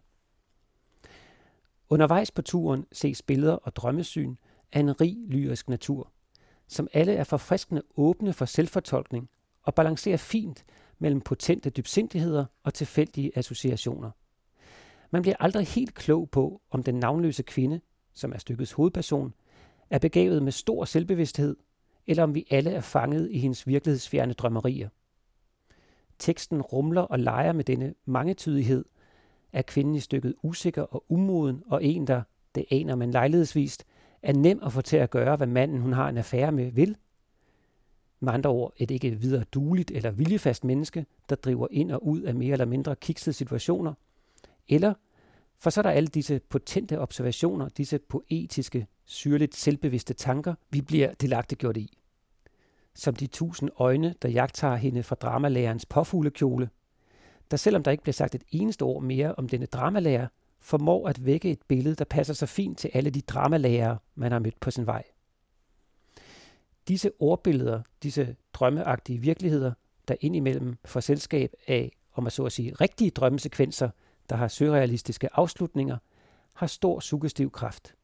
Undervejs 1.89 2.31
på 2.31 2.43
turen 2.43 2.87
ses 2.93 3.23
billeder 3.23 3.53
og 3.53 3.77
drømmesyn 3.77 4.37
af 4.73 4.81
en 4.81 5.01
rig 5.01 5.17
lyrisk 5.29 5.69
natur, 5.69 6.13
som 6.69 6.89
alle 6.93 7.13
er 7.13 7.25
forfriskende 7.25 7.83
åbne 7.97 8.33
for 8.33 8.45
selvfortolkning 8.45 9.29
og 9.63 9.75
balancerer 9.75 10.17
fint 10.17 10.65
mellem 10.99 11.21
potente 11.21 11.71
dybsindigheder 11.71 12.45
og 12.63 12.75
tilfældige 12.75 13.39
associationer. 13.39 14.11
Man 15.11 15.23
bliver 15.23 15.37
aldrig 15.41 15.67
helt 15.67 15.95
klog 15.95 16.31
på, 16.31 16.63
om 16.71 16.83
den 16.83 16.95
navnløse 16.95 17.43
kvinde, 17.43 17.81
som 18.15 18.33
er 18.33 18.39
stykkets 18.39 18.73
hovedperson, 18.73 19.35
er 19.95 19.99
begavet 19.99 20.43
med 20.43 20.53
stor 20.53 20.85
selvbevidsthed, 20.85 21.57
eller 22.07 22.23
om 22.23 22.35
vi 22.35 22.47
alle 22.51 22.71
er 22.71 22.81
fanget 22.81 23.31
i 23.31 23.39
hendes 23.39 23.67
virkelighedsfjerne 23.67 24.33
drømmerier. 24.33 24.89
Teksten 26.19 26.63
rumler 26.63 27.01
og 27.01 27.19
leger 27.19 27.53
med 27.53 27.65
denne 27.65 27.95
mangetydighed, 28.05 28.85
er 29.53 29.63
kvinden 29.63 29.95
i 29.95 30.01
stykket 30.01 30.35
usikker 30.43 30.83
og 30.83 31.05
umoden, 31.09 31.63
og 31.67 31.85
en, 31.85 32.07
der, 32.07 32.23
det 32.55 32.65
aner 32.71 32.95
man 32.95 33.11
lejlighedsvist, 33.11 33.85
er 34.23 34.33
nem 34.33 34.61
at 34.63 34.73
få 34.73 34.81
til 34.81 34.97
at 34.97 35.11
gøre, 35.11 35.37
hvad 35.37 35.47
manden, 35.47 35.81
hun 35.81 35.93
har 35.93 36.09
en 36.09 36.19
affære 36.19 36.53
med, 36.53 36.71
vil. 36.71 36.97
Med 38.21 38.33
andre 38.33 38.51
ord, 38.51 38.73
et 38.77 38.91
ikke 38.91 39.11
videre 39.11 39.45
dueligt 39.45 39.91
eller 39.91 40.11
viljefast 40.11 40.65
menneske, 40.65 41.07
der 41.29 41.37
driver 41.37 41.69
ind 41.71 41.93
og 41.93 42.07
ud 42.07 42.21
af 42.21 42.35
mere 42.35 42.53
eller 42.53 42.65
mindre 42.65 42.97
kiksede 42.97 43.35
situationer. 43.35 43.95
Eller, 44.69 44.95
for 45.59 45.71
så 45.71 45.81
er 45.81 45.83
der 45.83 45.91
alle 45.91 46.07
disse 46.07 46.41
potente 46.49 47.01
observationer, 47.01 47.69
disse 47.69 47.99
poetiske, 47.99 48.87
syrligt 49.05 49.57
selvbevidste 49.57 50.15
tanker, 50.15 50.55
vi 50.71 50.81
bliver 50.81 51.15
delagtiggjort 51.15 51.77
i. 51.77 51.99
Som 52.95 53.17
de 53.17 53.27
tusind 53.27 53.71
øjne, 53.77 54.15
der 54.23 54.29
jagter 54.29 54.77
hende 54.77 55.03
fra 55.03 55.15
dramalærerens 55.15 55.87
påfuglekjole, 55.87 56.71
der 57.51 57.57
selvom 57.57 57.83
der 57.83 57.91
ikke 57.91 58.03
bliver 58.03 58.13
sagt 58.13 58.35
et 58.35 58.45
eneste 58.51 58.83
ord 58.83 59.03
mere 59.03 59.35
om 59.35 59.49
denne 59.49 59.67
dramalærer, 59.67 60.27
formår 60.61 61.09
at 61.09 61.25
vække 61.25 61.51
et 61.51 61.63
billede, 61.69 61.95
der 61.95 62.05
passer 62.05 62.35
så 62.35 62.47
fint 62.47 62.79
til 62.79 62.91
alle 62.95 63.11
de 63.11 63.21
dramalærere, 63.21 63.99
man 64.15 64.33
har 64.33 64.39
mødt 64.39 64.61
på 64.61 64.71
sin 64.71 64.87
vej. 64.87 65.03
Disse 66.89 67.11
ordbilleder, 67.19 67.83
disse 68.03 68.37
drømmeagtige 68.53 69.19
virkeligheder, 69.19 69.73
der 70.09 70.15
indimellem 70.21 70.77
får 70.85 71.01
selskab 71.01 71.53
af, 71.67 71.93
om 72.15 72.23
man 72.23 72.31
så 72.31 72.45
at 72.45 72.53
sige, 72.53 72.75
rigtige 72.75 73.11
drømmesekvenser, 73.11 73.91
der 74.31 74.37
har 74.37 74.49
surrealistiske 74.49 75.29
afslutninger, 75.37 75.99
har 76.55 76.67
stor 76.67 77.01
suggestiv 77.01 77.51
kraft. 77.51 77.95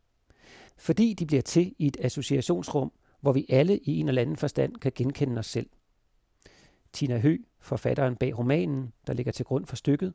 Fordi 0.81 1.15
de 1.15 1.27
bliver 1.27 1.43
til 1.43 1.75
i 1.79 1.87
et 1.87 1.97
associationsrum, 2.00 2.93
hvor 3.21 3.32
vi 3.32 3.47
alle 3.49 3.79
i 3.79 3.97
en 4.00 4.09
eller 4.09 4.23
anden 4.23 4.37
forstand 4.37 4.77
kan 4.77 4.93
genkende 4.94 5.38
os 5.38 5.47
selv. 5.47 5.71
Tina 6.93 7.19
Hø, 7.19 7.38
forfatteren 7.61 8.17
bag 8.17 8.38
romanen, 8.38 8.93
der 9.06 9.12
ligger 9.12 9.32
til 9.32 9.44
grund 9.44 9.67
for 9.67 9.77
stykket, 9.77 10.15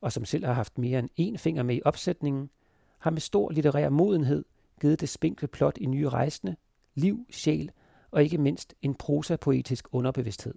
og 0.00 0.12
som 0.12 0.24
selv 0.24 0.44
har 0.44 0.52
haft 0.52 0.78
mere 0.78 0.98
end 0.98 1.08
én 1.20 1.36
finger 1.36 1.62
med 1.62 1.76
i 1.76 1.82
opsætningen, 1.84 2.50
har 2.98 3.10
med 3.10 3.20
stor 3.20 3.50
litterær 3.50 3.88
modenhed 3.88 4.44
givet 4.80 5.00
det 5.00 5.08
spinkle 5.08 5.48
plot 5.48 5.78
i 5.78 5.86
nye 5.86 6.08
rejsende, 6.08 6.56
liv, 6.94 7.26
sjæl 7.30 7.70
og 8.10 8.24
ikke 8.24 8.38
mindst 8.38 8.74
en 8.82 8.94
prosa-poetisk 8.94 9.88
underbevidsthed. 9.92 10.54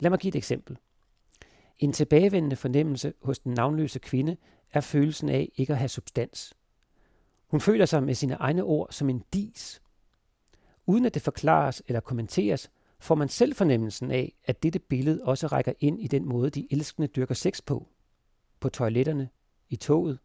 Lad 0.00 0.10
mig 0.10 0.18
give 0.18 0.28
et 0.28 0.36
eksempel. 0.36 0.76
En 1.78 1.92
tilbagevendende 1.92 2.56
fornemmelse 2.56 3.12
hos 3.22 3.38
den 3.38 3.54
navnløse 3.54 3.98
kvinde 3.98 4.36
er 4.72 4.80
følelsen 4.80 5.28
af 5.28 5.52
ikke 5.56 5.72
at 5.72 5.78
have 5.78 5.88
substans. 5.88 6.54
Hun 7.50 7.60
føler 7.60 7.86
sig 7.86 8.02
med 8.02 8.14
sine 8.14 8.34
egne 8.34 8.62
ord 8.62 8.88
som 8.90 9.10
en 9.10 9.24
dis. 9.32 9.82
Uden 10.86 11.04
at 11.04 11.14
det 11.14 11.22
forklares 11.22 11.82
eller 11.86 12.00
kommenteres, 12.00 12.70
får 13.00 13.14
man 13.14 13.28
selv 13.28 13.54
fornemmelsen 13.54 14.10
af, 14.10 14.34
at 14.44 14.62
dette 14.62 14.78
billede 14.78 15.24
også 15.24 15.46
rækker 15.46 15.72
ind 15.80 16.00
i 16.00 16.06
den 16.06 16.24
måde, 16.24 16.50
de 16.50 16.68
elskende 16.70 17.08
dyrker 17.08 17.34
sex 17.34 17.60
på. 17.66 17.88
På 18.60 18.68
toiletterne, 18.68 19.28
i 19.68 19.76
toget, 19.76 20.18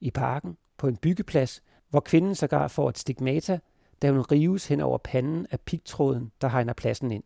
i 0.00 0.10
parken, 0.10 0.56
på 0.76 0.88
en 0.88 0.96
byggeplads, 0.96 1.62
hvor 1.88 2.00
kvinden 2.00 2.34
sågar 2.34 2.68
får 2.68 2.88
et 2.88 2.98
stigmata, 2.98 3.58
da 4.02 4.10
hun 4.10 4.20
rives 4.20 4.66
hen 4.66 4.80
over 4.80 4.98
panden 4.98 5.46
af 5.50 5.60
pigtråden, 5.60 6.32
der 6.40 6.48
hegner 6.48 6.72
pladsen 6.72 7.10
ind. 7.10 7.24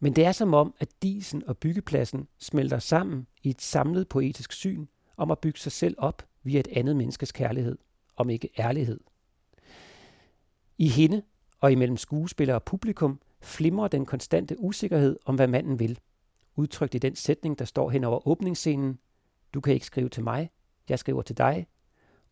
Men 0.00 0.16
det 0.16 0.24
er 0.24 0.32
som 0.32 0.54
om, 0.54 0.74
at 0.78 0.88
disen 1.02 1.42
og 1.46 1.58
byggepladsen 1.58 2.28
smelter 2.38 2.78
sammen 2.78 3.26
i 3.42 3.50
et 3.50 3.62
samlet 3.62 4.08
poetisk 4.08 4.52
syn 4.52 4.86
om 5.16 5.30
at 5.30 5.38
bygge 5.38 5.58
sig 5.58 5.72
selv 5.72 5.94
op 5.98 6.22
via 6.42 6.60
et 6.60 6.68
andet 6.68 6.96
menneskes 6.96 7.32
kærlighed, 7.32 7.78
om 8.16 8.30
ikke 8.30 8.48
ærlighed. 8.58 9.00
I 10.78 10.88
hende 10.88 11.22
og 11.60 11.72
imellem 11.72 11.96
skuespiller 11.96 12.54
og 12.54 12.62
publikum 12.62 13.20
flimrer 13.40 13.88
den 13.88 14.06
konstante 14.06 14.56
usikkerhed 14.58 15.18
om, 15.24 15.34
hvad 15.34 15.48
manden 15.48 15.78
vil. 15.78 15.98
Udtrykt 16.56 16.94
i 16.94 16.98
den 16.98 17.16
sætning, 17.16 17.58
der 17.58 17.64
står 17.64 17.90
hen 17.90 18.04
over 18.04 18.28
åbningsscenen. 18.28 18.98
Du 19.54 19.60
kan 19.60 19.74
ikke 19.74 19.86
skrive 19.86 20.08
til 20.08 20.24
mig, 20.24 20.50
jeg 20.88 20.98
skriver 20.98 21.22
til 21.22 21.38
dig. 21.38 21.66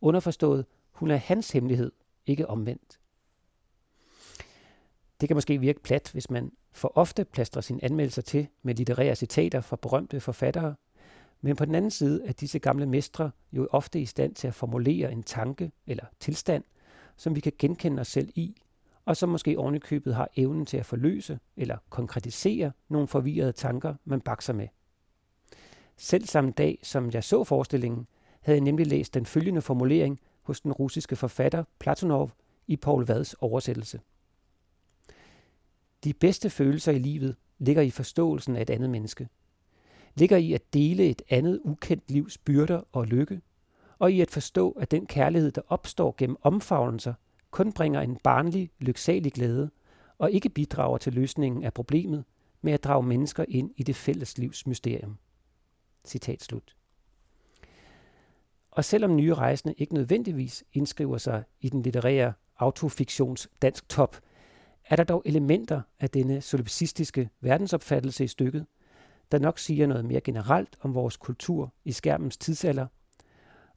Underforstået, 0.00 0.66
hun 0.92 1.10
er 1.10 1.16
hans 1.16 1.50
hemmelighed, 1.50 1.92
ikke 2.26 2.46
omvendt. 2.46 3.00
Det 5.20 5.28
kan 5.28 5.36
måske 5.36 5.58
virke 5.58 5.82
plat, 5.82 6.10
hvis 6.12 6.30
man 6.30 6.52
for 6.72 6.92
ofte 6.94 7.24
plastrer 7.24 7.62
sine 7.62 7.84
anmeldelser 7.84 8.22
til 8.22 8.48
med 8.62 8.74
litterære 8.74 9.14
citater 9.14 9.60
fra 9.60 9.76
berømte 9.76 10.20
forfattere, 10.20 10.74
men 11.42 11.56
på 11.56 11.64
den 11.64 11.74
anden 11.74 11.90
side 11.90 12.22
er 12.24 12.32
disse 12.32 12.58
gamle 12.58 12.86
mestre 12.86 13.30
jo 13.52 13.68
ofte 13.70 14.00
i 14.00 14.06
stand 14.06 14.34
til 14.34 14.48
at 14.48 14.54
formulere 14.54 15.12
en 15.12 15.22
tanke 15.22 15.72
eller 15.86 16.04
tilstand, 16.20 16.64
som 17.16 17.34
vi 17.36 17.40
kan 17.40 17.52
genkende 17.58 18.00
os 18.00 18.08
selv 18.08 18.28
i, 18.34 18.62
og 19.04 19.16
som 19.16 19.28
måske 19.28 19.58
ovenikøbet 19.58 20.14
har 20.14 20.28
evnen 20.36 20.66
til 20.66 20.76
at 20.76 20.86
forløse 20.86 21.38
eller 21.56 21.76
konkretisere 21.90 22.72
nogle 22.88 23.08
forvirrede 23.08 23.52
tanker, 23.52 23.94
man 24.04 24.20
bakser 24.20 24.52
med. 24.52 24.68
Selv 25.96 26.26
samme 26.26 26.50
dag, 26.50 26.78
som 26.82 27.10
jeg 27.10 27.24
så 27.24 27.44
forestillingen, 27.44 28.06
havde 28.40 28.56
jeg 28.56 28.64
nemlig 28.64 28.86
læst 28.86 29.14
den 29.14 29.26
følgende 29.26 29.62
formulering 29.62 30.20
hos 30.42 30.60
den 30.60 30.72
russiske 30.72 31.16
forfatter 31.16 31.64
Platonov 31.78 32.30
i 32.66 32.76
Paul 32.76 33.06
Vads 33.06 33.34
oversættelse. 33.34 34.00
De 36.04 36.12
bedste 36.12 36.50
følelser 36.50 36.92
i 36.92 36.98
livet 36.98 37.36
ligger 37.58 37.82
i 37.82 37.90
forståelsen 37.90 38.56
af 38.56 38.62
et 38.62 38.70
andet 38.70 38.90
menneske. 38.90 39.28
Ligger 40.14 40.36
i 40.36 40.52
at 40.52 40.74
dele 40.74 41.10
et 41.10 41.22
andet 41.30 41.60
ukendt 41.64 42.10
livs 42.10 42.38
byrder 42.38 42.82
og 42.92 43.06
lykke, 43.06 43.40
og 43.98 44.12
i 44.12 44.20
at 44.20 44.30
forstå, 44.30 44.70
at 44.70 44.90
den 44.90 45.06
kærlighed, 45.06 45.50
der 45.50 45.62
opstår 45.68 46.14
gennem 46.18 46.36
omfavnelser, 46.42 47.14
kun 47.50 47.72
bringer 47.72 48.00
en 48.00 48.16
barnlig, 48.16 48.70
lyksalig 48.78 49.32
glæde, 49.32 49.70
og 50.18 50.30
ikke 50.30 50.48
bidrager 50.48 50.98
til 50.98 51.12
løsningen 51.12 51.64
af 51.64 51.74
problemet 51.74 52.24
med 52.62 52.72
at 52.72 52.84
drage 52.84 53.02
mennesker 53.02 53.44
ind 53.48 53.70
i 53.76 53.82
det 53.82 53.96
fælles 53.96 54.38
livs 54.38 54.66
mysterium. 54.66 55.18
Citat 56.04 56.42
slut. 56.42 56.76
Og 58.70 58.84
selvom 58.84 59.16
nye 59.16 59.34
rejsende 59.34 59.74
ikke 59.78 59.94
nødvendigvis 59.94 60.64
indskriver 60.72 61.18
sig 61.18 61.44
i 61.60 61.68
den 61.68 61.82
litterære 61.82 62.32
autofiktions 62.58 63.48
dansk 63.62 63.88
top, 63.88 64.16
er 64.84 64.96
der 64.96 65.04
dog 65.04 65.22
elementer 65.24 65.80
af 66.00 66.10
denne 66.10 66.40
solipsistiske 66.40 67.30
verdensopfattelse 67.40 68.24
i 68.24 68.28
stykket, 68.28 68.66
der 69.32 69.38
nok 69.38 69.58
siger 69.58 69.86
noget 69.86 70.04
mere 70.04 70.20
generelt 70.20 70.76
om 70.80 70.94
vores 70.94 71.16
kultur 71.16 71.72
i 71.84 71.92
skærmens 71.92 72.36
tidsalder. 72.36 72.86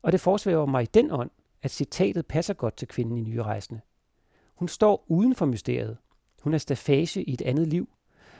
Og 0.01 0.11
det 0.11 0.21
forsvæver 0.21 0.65
mig 0.65 0.83
i 0.83 0.89
den 0.93 1.11
ånd, 1.11 1.29
at 1.61 1.71
citatet 1.71 2.25
passer 2.25 2.53
godt 2.53 2.77
til 2.77 2.87
kvinden 2.87 3.17
i 3.17 3.21
Nye 3.21 3.43
Rejsende. 3.43 3.81
Hun 4.55 4.67
står 4.67 5.05
uden 5.07 5.35
for 5.35 5.45
mysteriet. 5.45 5.97
Hun 6.41 6.53
er 6.53 6.57
stafage 6.57 7.23
i 7.23 7.33
et 7.33 7.41
andet 7.41 7.67
liv. 7.67 7.89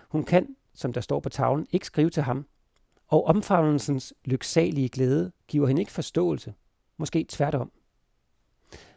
Hun 0.09 0.23
kan, 0.23 0.55
som 0.73 0.93
der 0.93 1.01
står 1.01 1.19
på 1.19 1.29
tavlen, 1.29 1.67
ikke 1.71 1.85
skrive 1.85 2.09
til 2.09 2.23
ham. 2.23 2.45
Og 3.07 3.25
omfavnelsens 3.25 4.13
lyksalige 4.25 4.89
glæde 4.89 5.31
giver 5.47 5.67
hende 5.67 5.81
ikke 5.81 5.91
forståelse. 5.91 6.53
Måske 6.97 7.25
tværtom. 7.29 7.71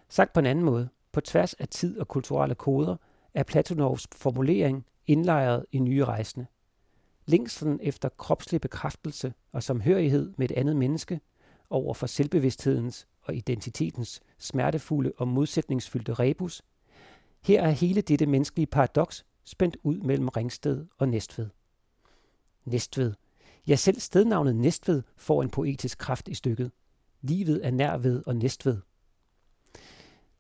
Sagt 0.09 0.33
på 0.33 0.41
en 0.41 0.47
anden 0.47 0.65
måde, 0.65 0.89
på 1.13 1.21
tværs 1.21 1.55
af 1.55 1.69
tid 1.69 1.99
og 1.99 2.09
kulturelle 2.09 2.55
koder, 2.55 2.97
er 3.35 3.43
Platonovs 3.43 4.09
formulering 4.17 4.87
indlejret 5.07 5.67
i 5.73 5.79
nye 5.79 6.05
rejsende. 6.05 6.47
Længslen 7.29 7.81
efter 7.83 8.09
kropslig 8.09 8.61
bekræftelse 8.61 9.35
og 9.53 9.63
samhørighed 9.63 10.33
med 10.37 10.51
et 10.51 10.57
andet 10.57 10.77
menneske 10.77 11.21
over 11.71 11.95
for 11.95 12.07
selvbevidsthedens 12.07 13.09
og 13.23 13.37
identitetens 13.37 14.21
smertefulde 14.39 15.13
og 15.17 15.29
modsætningsfyldte 15.29 16.15
rebus. 16.15 16.63
Her 17.43 17.63
er 17.63 17.71
hele 17.71 18.01
dette 18.01 18.27
menneskelige 18.27 18.67
paradoks 18.67 19.25
spændt 19.45 19.77
ud 19.83 20.01
mellem 20.01 20.29
Ringsted 20.29 20.87
og 20.99 21.09
Næstved. 21.09 21.49
Næstved. 22.65 23.15
Ja, 23.67 23.77
selv 23.77 24.01
stednavnet 24.01 24.57
Næstved 24.57 25.03
får 25.17 25.43
en 25.43 25.51
poetisk 25.51 25.99
kraft 25.99 26.29
i 26.29 26.35
stykket. 26.35 26.71
Livet 27.21 27.67
er 27.67 27.71
nærved 27.71 28.23
og 28.27 28.37
Næstved. 28.37 28.81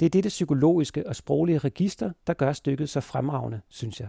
Det 0.00 0.06
er 0.06 0.10
dette 0.10 0.28
psykologiske 0.28 1.06
og 1.06 1.16
sproglige 1.16 1.58
register, 1.58 2.12
der 2.26 2.34
gør 2.34 2.52
stykket 2.52 2.90
så 2.90 3.00
fremragende, 3.00 3.60
synes 3.68 4.00
jeg. 4.00 4.08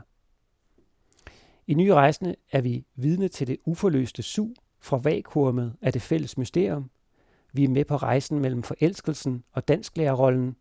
I 1.70 1.74
Nye 1.74 1.94
Rejsende 1.94 2.36
er 2.52 2.62
vi 2.62 2.86
vidne 2.96 3.28
til 3.28 3.48
det 3.48 3.58
uforløste 3.66 4.24
sug 4.24 4.56
fra 4.80 4.98
vakuumet 4.98 5.76
af 5.82 5.94
det 5.94 6.02
fælles 6.02 6.38
mysterium. 6.38 6.90
Vi 7.54 7.64
er 7.64 7.70
med 7.70 7.86
på 7.86 7.96
rejsen 7.96 8.40
mellem 8.40 8.64
forelskelsen 8.64 9.44
og 9.52 9.68
dansklærerrollen, 9.68 10.56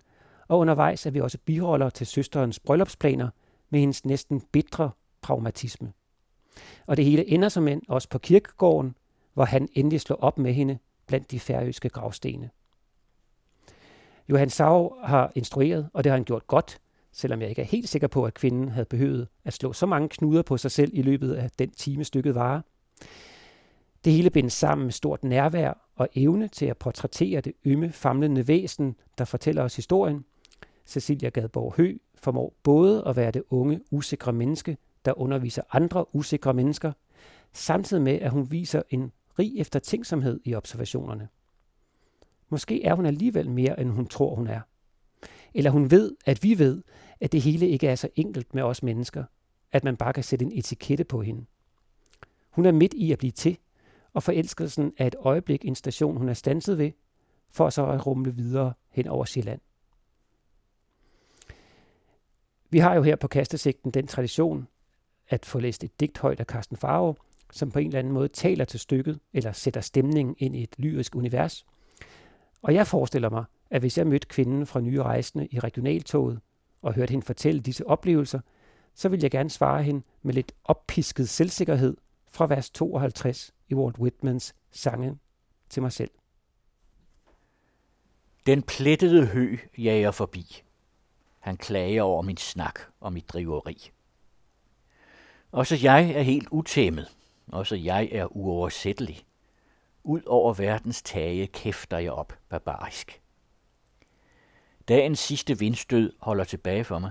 og 0.49 0.59
undervejs 0.59 1.07
er 1.07 1.11
vi 1.11 1.21
også 1.21 1.39
biroller 1.45 1.91
til 1.91 2.07
søsterens 2.07 2.61
bryllupsplaner 2.61 3.29
med 3.71 3.81
hendes 3.81 4.05
næsten 4.05 4.41
bitre 4.41 4.91
pragmatisme. 5.23 5.93
Og 6.87 6.97
det 6.97 7.05
hele 7.05 7.29
ender 7.29 7.49
som 7.49 7.69
end 7.69 7.83
også 7.89 8.09
på 8.09 8.19
kirkegården, 8.19 8.97
hvor 9.35 9.45
han 9.45 9.69
endelig 9.73 10.01
slår 10.01 10.17
op 10.17 10.39
med 10.39 10.53
hende 10.53 10.79
blandt 11.07 11.31
de 11.31 11.41
færøske 11.41 11.89
gravstene. 11.89 12.51
Johan 14.29 14.51
Sau 14.51 14.95
har 15.03 15.33
instrueret, 15.35 15.91
og 15.93 16.05
det 16.05 16.11
har 16.11 16.17
han 16.17 16.25
gjort 16.25 16.47
godt, 16.47 16.81
selvom 17.13 17.41
jeg 17.41 17.49
ikke 17.49 17.63
er 17.63 17.67
helt 17.67 17.89
sikker 17.89 18.09
på, 18.09 18.25
at 18.25 18.35
kvinden 18.35 18.69
havde 18.69 18.87
behøvet 18.87 19.29
at 19.45 19.53
slå 19.53 19.73
så 19.73 19.87
mange 19.87 20.09
knuder 20.09 20.43
på 20.43 20.57
sig 20.57 20.71
selv 20.71 20.91
i 20.95 21.03
løbet 21.03 21.35
af 21.35 21.51
den 21.51 21.71
time 21.71 22.05
stykket 22.05 22.35
var. 22.35 22.65
Det 24.05 24.13
hele 24.13 24.31
bindes 24.31 24.53
sammen 24.53 24.85
med 24.85 24.93
stort 24.93 25.25
nærvær 25.25 25.73
og 25.97 26.09
evne 26.15 26.49
til 26.49 26.67
at 26.67 26.77
portrættere 26.77 27.41
det 27.41 27.53
ømme, 27.65 27.93
famlende 27.93 28.49
væsen, 28.49 28.97
der 29.19 29.25
fortæller 29.25 29.63
os 29.63 29.77
historien. 29.77 30.25
Cecilia 30.87 31.29
Gadborg 31.29 31.75
Hø 31.77 31.97
formår 32.15 32.53
både 32.63 33.05
at 33.07 33.17
være 33.17 33.31
det 33.31 33.43
unge, 33.51 33.81
usikre 33.91 34.33
menneske, 34.33 34.77
der 35.05 35.21
underviser 35.21 35.63
andre 35.73 36.15
usikre 36.15 36.55
mennesker, 36.55 36.93
samtidig 37.53 38.03
med, 38.03 38.13
at 38.21 38.31
hun 38.31 38.51
viser 38.51 38.83
en 38.91 39.13
rig 39.39 39.61
eftertænksomhed 39.61 40.41
i 40.45 40.55
observationerne. 40.55 41.29
Måske 42.49 42.85
er 42.85 42.95
hun 42.95 43.07
alligevel 43.07 43.51
mere, 43.51 43.81
end 43.81 43.91
hun 43.91 44.07
tror, 44.07 44.35
hun 44.35 44.47
er. 44.47 44.61
Eller 45.59 45.71
hun 45.71 45.91
ved, 45.91 46.17
at 46.27 46.43
vi 46.43 46.59
ved, 46.59 46.83
at 47.21 47.33
det 47.33 47.43
hele 47.43 47.69
ikke 47.69 47.89
er 47.89 47.95
så 47.95 48.09
enkelt 48.17 48.55
med 48.55 48.63
os 48.63 48.83
mennesker, 48.83 49.25
at 49.73 49.85
man 49.85 49.97
bare 49.97 50.13
kan 50.13 50.25
sætte 50.25 50.45
en 50.45 50.53
etikette 50.53 51.05
på 51.05 51.23
hende. 51.23 51.45
Hun 52.51 52.67
er 52.67 52.73
midt 52.73 52.95
i 52.95 53.13
at 53.13 53.19
blive 53.19 53.31
til, 53.31 53.59
og 54.13 54.23
forelskelsen 54.23 54.93
er 54.97 55.07
et 55.07 55.15
øjeblik 55.19 55.65
en 55.65 55.75
station, 55.75 56.17
hun 56.17 56.29
er 56.29 56.35
stanset 56.35 56.79
ved, 56.79 56.91
for 57.51 57.71
så 57.71 57.87
at 57.87 58.07
rumle 58.07 58.35
videre 58.35 58.73
hen 58.91 59.09
over 59.09 59.25
Sjælland. 59.25 59.61
Vi 62.71 62.79
har 62.79 62.95
jo 62.95 63.03
her 63.03 63.17
på 63.17 63.29
Kastesigten 63.29 63.91
den 63.91 64.07
tradition 64.07 64.69
at 65.29 65.47
få 65.47 65.59
læst 65.59 65.85
et 65.85 66.01
digt 66.01 66.19
højt 66.19 66.41
af 66.41 66.47
Carsten 66.47 66.77
Farve, 66.77 67.15
som 67.53 67.71
på 67.71 67.79
en 67.79 67.87
eller 67.87 67.99
anden 67.99 68.13
måde 68.13 68.29
taler 68.29 68.65
til 68.65 68.81
stykket, 68.81 69.21
eller 69.33 69.53
sætter 69.53 69.81
stemningen 69.81 70.35
ind 70.39 70.57
i 70.57 70.63
et 70.63 70.75
lyrisk 70.79 71.17
univers. 71.17 71.67
Og 72.63 72.75
jeg 72.75 72.87
forestiller 72.87 73.31
mig, 73.31 73.45
at 73.71 73.83
hvis 73.83 73.99
jeg 73.99 74.07
mødte 74.07 74.27
kvinden 74.27 74.67
fra 74.67 74.81
Nye 74.81 75.03
Rejsende 75.03 75.49
i 75.51 75.59
regionaltoget 75.59 76.41
og 76.83 76.95
hørte 76.95 77.11
hende 77.11 77.27
fortælle 77.27 77.61
disse 77.61 77.87
oplevelser, 77.87 78.41
så 78.95 79.09
vil 79.09 79.21
jeg 79.21 79.31
gerne 79.31 79.51
svare 79.51 79.83
hende 79.83 80.03
med 80.23 80.35
lidt 80.35 80.53
oppisket 80.65 81.29
selvsikkerhed 81.29 81.97
fra 82.31 82.47
vers 82.47 82.71
52 82.71 83.55
i 83.69 83.75
Walt 83.75 83.99
Whitmans 83.99 84.55
sange 84.71 85.19
til 85.71 85.83
mig 85.83 85.93
selv. 85.93 86.11
Den 88.47 88.63
plettede 88.63 89.27
hø 89.27 89.57
jager 89.79 90.11
forbi. 90.11 90.63
Han 91.39 91.57
klager 91.57 92.03
over 92.03 92.23
min 92.23 92.37
snak 92.37 92.81
og 93.01 93.13
mit 93.13 93.29
driveri. 93.29 93.91
Også 95.53 95.79
jeg 95.83 96.11
er 96.11 96.23
helt 96.23 96.49
utæmmet. 96.51 97.17
Også 97.47 97.77
jeg 97.77 98.09
er 98.13 98.37
uoversættelig. 98.37 99.25
Ud 100.05 100.23
over 100.27 100.55
verdens 100.55 101.03
tage 101.03 101.47
kæfter 101.47 101.99
jeg 101.99 102.13
op 102.13 102.33
barbarisk. 102.49 103.21
Dagens 104.89 105.19
sidste 105.19 105.59
vindstød 105.59 106.13
holder 106.19 106.45
tilbage 106.45 106.85
for 106.85 106.99
mig. 106.99 107.11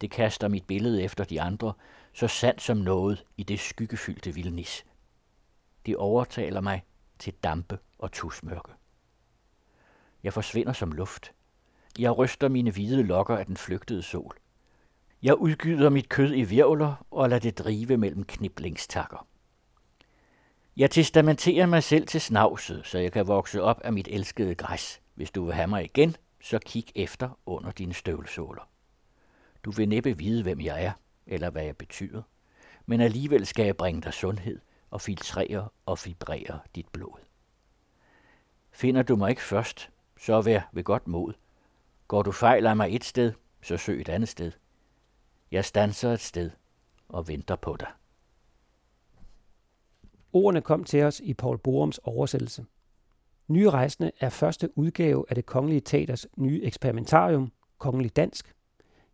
Det 0.00 0.10
kaster 0.10 0.48
mit 0.48 0.64
billede 0.66 1.02
efter 1.02 1.24
de 1.24 1.40
andre, 1.40 1.72
så 2.12 2.28
sandt 2.28 2.62
som 2.62 2.76
noget 2.76 3.24
i 3.36 3.42
det 3.42 3.60
skyggefyldte 3.60 4.34
vildnis. 4.34 4.84
Det 5.86 5.96
overtaler 5.96 6.60
mig 6.60 6.84
til 7.18 7.32
dampe 7.44 7.78
og 7.98 8.12
tusmørke. 8.12 8.72
Jeg 10.22 10.32
forsvinder 10.32 10.72
som 10.72 10.92
luft. 10.92 11.32
Jeg 11.98 12.18
ryster 12.18 12.48
mine 12.48 12.70
hvide 12.70 13.02
lokker 13.02 13.36
af 13.36 13.46
den 13.46 13.56
flygtede 13.56 14.02
sol. 14.02 14.36
Jeg 15.22 15.34
udgyder 15.34 15.90
mit 15.90 16.08
kød 16.08 16.32
i 16.34 16.42
virvler 16.42 17.06
og 17.10 17.28
lader 17.28 17.40
det 17.40 17.58
drive 17.58 17.96
mellem 17.96 18.24
kniblingstakker. 18.24 19.26
Jeg 20.76 20.90
testamenterer 20.90 21.66
mig 21.66 21.82
selv 21.82 22.06
til 22.06 22.20
snavset, 22.20 22.86
så 22.86 22.98
jeg 22.98 23.12
kan 23.12 23.26
vokse 23.26 23.62
op 23.62 23.80
af 23.84 23.92
mit 23.92 24.08
elskede 24.08 24.54
græs. 24.54 25.00
Hvis 25.14 25.30
du 25.30 25.44
vil 25.44 25.54
have 25.54 25.68
mig 25.68 25.84
igen, 25.84 26.16
så 26.40 26.58
kig 26.58 26.84
efter 26.94 27.38
under 27.46 27.70
dine 27.70 27.94
støvlesåler. 27.94 28.68
Du 29.64 29.70
vil 29.70 29.88
næppe 29.88 30.18
vide, 30.18 30.42
hvem 30.42 30.60
jeg 30.60 30.84
er, 30.84 30.92
eller 31.26 31.50
hvad 31.50 31.64
jeg 31.64 31.76
betyder, 31.76 32.22
men 32.86 33.00
alligevel 33.00 33.46
skal 33.46 33.64
jeg 33.64 33.76
bringe 33.76 34.02
dig 34.02 34.14
sundhed 34.14 34.60
og 34.90 35.00
filtrere 35.00 35.68
og 35.86 35.98
vibrere 36.04 36.60
dit 36.74 36.88
blod. 36.88 37.18
Finder 38.70 39.02
du 39.02 39.16
mig 39.16 39.30
ikke 39.30 39.42
først, 39.42 39.90
så 40.16 40.40
vær 40.40 40.60
ved 40.72 40.84
godt 40.84 41.08
mod. 41.08 41.32
Går 42.08 42.22
du 42.22 42.32
fejl 42.32 42.66
af 42.66 42.76
mig 42.76 42.96
et 42.96 43.04
sted, 43.04 43.32
så 43.62 43.76
søg 43.76 44.00
et 44.00 44.08
andet 44.08 44.28
sted. 44.28 44.52
Jeg 45.50 45.64
stanser 45.64 46.12
et 46.12 46.20
sted 46.20 46.50
og 47.08 47.28
venter 47.28 47.56
på 47.56 47.76
dig. 47.80 47.88
Ordene 50.32 50.62
kom 50.62 50.84
til 50.84 51.02
os 51.02 51.20
i 51.20 51.34
Paul 51.34 51.58
Borums 51.58 51.98
oversættelse. 51.98 52.66
Nye 53.50 53.70
Rejsende 53.70 54.10
er 54.20 54.28
første 54.28 54.78
udgave 54.78 55.24
af 55.28 55.34
det 55.34 55.46
Kongelige 55.46 55.80
Teaters 55.80 56.26
nye 56.36 56.60
eksperimentarium, 56.62 57.52
Kongelig 57.78 58.16
Dansk. 58.16 58.54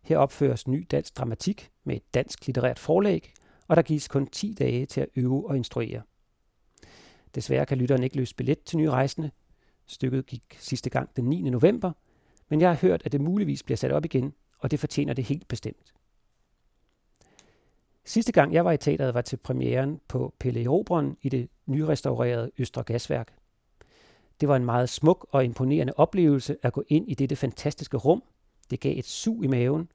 Her 0.01 0.17
opføres 0.17 0.67
ny 0.67 0.87
dansk 0.91 1.17
dramatik 1.17 1.69
med 1.83 1.95
et 1.95 2.13
dansk 2.13 2.47
litterært 2.47 2.79
forlæg, 2.79 3.33
og 3.67 3.75
der 3.75 3.81
gives 3.81 4.07
kun 4.07 4.27
10 4.27 4.55
dage 4.59 4.85
til 4.85 5.01
at 5.01 5.07
øve 5.15 5.49
og 5.49 5.57
instruere. 5.57 6.01
Desværre 7.35 7.65
kan 7.65 7.77
lytteren 7.77 8.03
ikke 8.03 8.15
løse 8.15 8.35
billet 8.35 8.63
til 8.63 8.77
Nye 8.77 8.89
Rejsende. 8.89 9.31
Stykket 9.87 10.25
gik 10.25 10.57
sidste 10.59 10.89
gang 10.89 11.15
den 11.15 11.23
9. 11.25 11.41
november, 11.41 11.91
men 12.49 12.61
jeg 12.61 12.69
har 12.69 12.77
hørt, 12.81 13.01
at 13.05 13.11
det 13.11 13.21
muligvis 13.21 13.63
bliver 13.63 13.77
sat 13.77 13.91
op 13.91 14.05
igen, 14.05 14.33
og 14.59 14.71
det 14.71 14.79
fortjener 14.79 15.13
det 15.13 15.23
helt 15.23 15.47
bestemt. 15.47 15.93
Sidste 18.05 18.31
gang 18.31 18.53
jeg 18.53 18.65
var 18.65 18.71
i 18.71 18.77
teateret 18.77 19.13
var 19.13 19.21
til 19.21 19.37
premieren 19.37 19.99
på 20.07 20.33
Pelle 20.39 20.63
Erobron 20.63 21.17
i 21.21 21.29
det 21.29 21.49
nyrestaurerede 21.65 22.51
Østre 22.57 22.83
Gasværk. 22.83 23.36
Det 24.41 24.49
var 24.49 24.55
en 24.55 24.65
meget 24.65 24.89
smuk 24.89 25.27
og 25.31 25.45
imponerende 25.45 25.93
oplevelse 25.97 26.57
at 26.61 26.73
gå 26.73 26.83
ind 26.87 27.09
i 27.09 27.13
dette 27.13 27.35
fantastiske 27.35 27.97
rum. 27.97 28.23
Det 28.69 28.79
gav 28.79 28.97
et 28.97 29.05
sug 29.05 29.43
i 29.43 29.47
maven, 29.47 29.89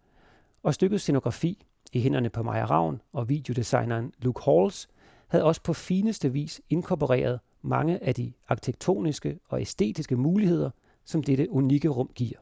og 0.63 0.75
stykket 0.75 1.01
scenografi 1.01 1.67
i 1.93 2.01
hænderne 2.01 2.31
på 2.31 2.43
Maja 2.43 2.65
Ravn 2.65 3.01
og 3.13 3.29
videodesigneren 3.29 4.13
Luke 4.19 4.43
Halls 4.45 4.89
havde 5.29 5.45
også 5.45 5.63
på 5.63 5.73
fineste 5.73 6.33
vis 6.33 6.61
inkorporeret 6.71 7.41
mange 7.63 8.05
af 8.05 8.15
de 8.15 8.33
arkitektoniske 8.49 9.39
og 9.49 9.61
æstetiske 9.61 10.17
muligheder, 10.17 10.71
som 11.05 11.23
dette 11.23 11.51
unikke 11.51 11.89
rum 11.89 12.11
giver. 12.15 12.39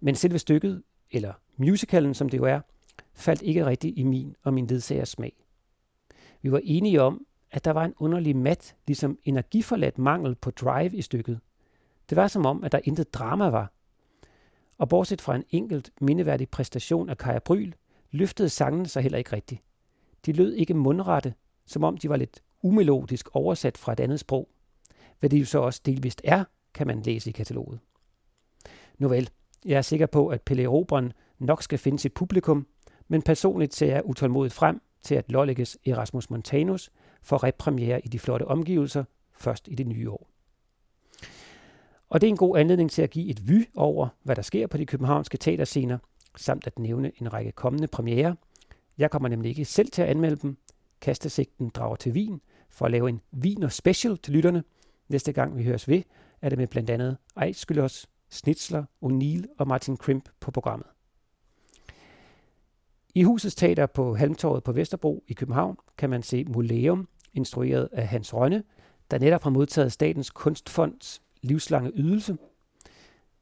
Men 0.00 0.14
selve 0.14 0.38
stykket, 0.38 0.82
eller 1.10 1.32
musicalen 1.56 2.14
som 2.14 2.28
det 2.28 2.38
jo 2.38 2.44
er, 2.44 2.60
faldt 3.14 3.42
ikke 3.42 3.66
rigtigt 3.66 3.98
i 3.98 4.02
min 4.02 4.36
og 4.42 4.54
min 4.54 4.66
ledsagers 4.66 5.08
smag. 5.08 5.32
Vi 6.42 6.52
var 6.52 6.60
enige 6.64 7.02
om, 7.02 7.26
at 7.54 7.64
der 7.64 7.70
var 7.70 7.84
en 7.84 7.94
underlig 7.96 8.36
mat, 8.36 8.76
ligesom 8.86 9.18
energiforladt 9.24 9.98
mangel 9.98 10.34
på 10.34 10.50
drive 10.50 10.96
i 10.96 11.02
stykket. 11.02 11.40
Det 12.10 12.16
var 12.16 12.28
som 12.28 12.46
om, 12.46 12.64
at 12.64 12.72
der 12.72 12.80
intet 12.84 13.14
drama 13.14 13.48
var. 13.48 13.72
Og 14.78 14.88
bortset 14.88 15.20
fra 15.20 15.36
en 15.36 15.44
enkelt 15.50 15.90
mindeværdig 16.00 16.48
præstation 16.48 17.08
af 17.08 17.18
Kaja 17.18 17.38
Bryl, 17.38 17.72
løftede 18.10 18.48
sangene 18.48 18.88
sig 18.88 19.02
heller 19.02 19.18
ikke 19.18 19.32
rigtigt. 19.32 19.62
De 20.26 20.32
lød 20.32 20.52
ikke 20.52 20.74
mundrette, 20.74 21.34
som 21.66 21.84
om 21.84 21.96
de 21.96 22.08
var 22.08 22.16
lidt 22.16 22.42
umelodisk 22.62 23.28
oversat 23.32 23.78
fra 23.78 23.92
et 23.92 24.00
andet 24.00 24.20
sprog. 24.20 24.48
Hvad 25.20 25.30
det 25.30 25.40
jo 25.40 25.46
så 25.46 25.58
også 25.58 25.80
delvist 25.86 26.20
er, 26.24 26.44
kan 26.74 26.86
man 26.86 27.02
læse 27.02 27.30
i 27.30 27.32
kataloget. 27.32 27.80
Nu 28.98 29.08
vel, 29.08 29.30
jeg 29.64 29.76
er 29.78 29.82
sikker 29.82 30.06
på, 30.06 30.28
at 30.28 30.42
Pelle 30.42 30.66
Robren 30.66 31.12
nok 31.38 31.62
skal 31.62 31.78
finde 31.78 31.98
sit 31.98 32.14
publikum, 32.14 32.66
men 33.08 33.22
personligt 33.22 33.74
ser 33.74 33.86
jeg 33.86 34.04
utålmodigt 34.04 34.54
frem 34.54 34.82
til 35.02 35.14
at 35.14 35.32
Lolleges 35.32 35.78
Erasmus 35.86 36.30
Montanus 36.30 36.90
får 37.24 37.44
repremiere 37.44 38.04
i 38.04 38.08
de 38.08 38.18
flotte 38.18 38.44
omgivelser 38.44 39.04
først 39.32 39.68
i 39.68 39.74
det 39.74 39.86
nye 39.86 40.10
år. 40.10 40.30
Og 42.08 42.20
det 42.20 42.26
er 42.26 42.30
en 42.30 42.36
god 42.36 42.58
anledning 42.58 42.90
til 42.90 43.02
at 43.02 43.10
give 43.10 43.30
et 43.30 43.48
vy 43.48 43.64
over, 43.74 44.08
hvad 44.22 44.36
der 44.36 44.42
sker 44.42 44.66
på 44.66 44.76
de 44.76 44.86
københavnske 44.86 45.38
teaterscener, 45.38 45.98
samt 46.36 46.66
at 46.66 46.78
nævne 46.78 47.12
en 47.20 47.32
række 47.32 47.52
kommende 47.52 47.86
premiere. 47.86 48.36
Jeg 48.98 49.10
kommer 49.10 49.28
nemlig 49.28 49.48
ikke 49.48 49.64
selv 49.64 49.90
til 49.90 50.02
at 50.02 50.08
anmelde 50.08 50.36
dem. 50.36 50.56
Kastesigten 51.00 51.68
drager 51.68 51.96
til 51.96 52.12
Wien 52.12 52.40
for 52.70 52.84
at 52.84 52.90
lave 52.90 53.08
en 53.08 53.20
Wiener 53.42 53.68
special 53.68 54.18
til 54.18 54.32
lytterne. 54.32 54.64
Næste 55.08 55.32
gang 55.32 55.56
vi 55.56 55.64
høres 55.64 55.88
ved, 55.88 56.02
er 56.42 56.48
det 56.48 56.58
med 56.58 56.66
blandt 56.66 56.90
andet 56.90 57.16
Ejskylos, 57.36 58.06
Schnitzler, 58.30 58.84
O'Neill 59.04 59.54
og 59.58 59.68
Martin 59.68 59.96
Krimp 59.96 60.28
på 60.40 60.50
programmet. 60.50 60.86
I 63.14 63.22
husets 63.22 63.54
teater 63.54 63.86
på 63.86 64.14
Halmtorvet 64.14 64.64
på 64.64 64.72
Vesterbro 64.72 65.24
i 65.28 65.32
København 65.32 65.76
kan 65.98 66.10
man 66.10 66.22
se 66.22 66.44
Muleum, 66.44 67.08
instrueret 67.34 67.88
af 67.92 68.08
Hans 68.08 68.34
Rønne, 68.34 68.62
der 69.10 69.18
netop 69.18 69.42
har 69.42 69.50
modtaget 69.50 69.92
Statens 69.92 70.30
Kunstfonds 70.30 71.22
livslange 71.42 71.92
ydelse. 71.94 72.36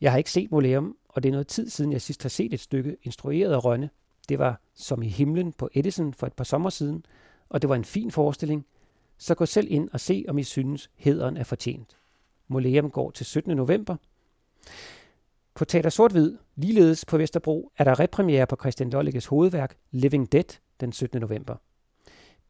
Jeg 0.00 0.10
har 0.10 0.18
ikke 0.18 0.30
set 0.30 0.52
Muleum, 0.52 0.96
og 1.08 1.22
det 1.22 1.28
er 1.28 1.32
noget 1.32 1.46
tid 1.46 1.68
siden, 1.68 1.92
jeg 1.92 2.02
sidst 2.02 2.22
har 2.22 2.28
set 2.28 2.54
et 2.54 2.60
stykke 2.60 2.96
instrueret 3.02 3.52
af 3.52 3.64
Rønne. 3.64 3.90
Det 4.28 4.38
var 4.38 4.60
Som 4.74 5.02
i 5.02 5.08
himlen 5.08 5.52
på 5.52 5.68
Edison 5.74 6.14
for 6.14 6.26
et 6.26 6.32
par 6.32 6.44
sommer 6.44 6.70
siden, 6.70 7.04
og 7.48 7.62
det 7.62 7.68
var 7.68 7.76
en 7.76 7.84
fin 7.84 8.10
forestilling. 8.10 8.66
Så 9.18 9.34
gå 9.34 9.46
selv 9.46 9.66
ind 9.70 9.88
og 9.92 10.00
se, 10.00 10.24
om 10.28 10.38
I 10.38 10.42
synes, 10.42 10.90
hederen 10.94 11.36
er 11.36 11.44
fortjent. 11.44 11.96
Muleum 12.48 12.90
går 12.90 13.10
til 13.10 13.26
17. 13.26 13.56
november. 13.56 13.96
På 15.54 15.64
Teater 15.64 15.90
Sort-Hvid, 15.90 16.36
ligeledes 16.56 17.04
på 17.04 17.18
Vesterbro, 17.18 17.72
er 17.78 17.84
der 17.84 18.00
repremiere 18.00 18.46
på 18.46 18.56
Christian 18.60 18.90
Lolleges 18.90 19.26
hovedværk 19.26 19.76
Living 19.90 20.32
Dead 20.32 20.58
den 20.80 20.92
17. 20.92 21.20
november. 21.20 21.56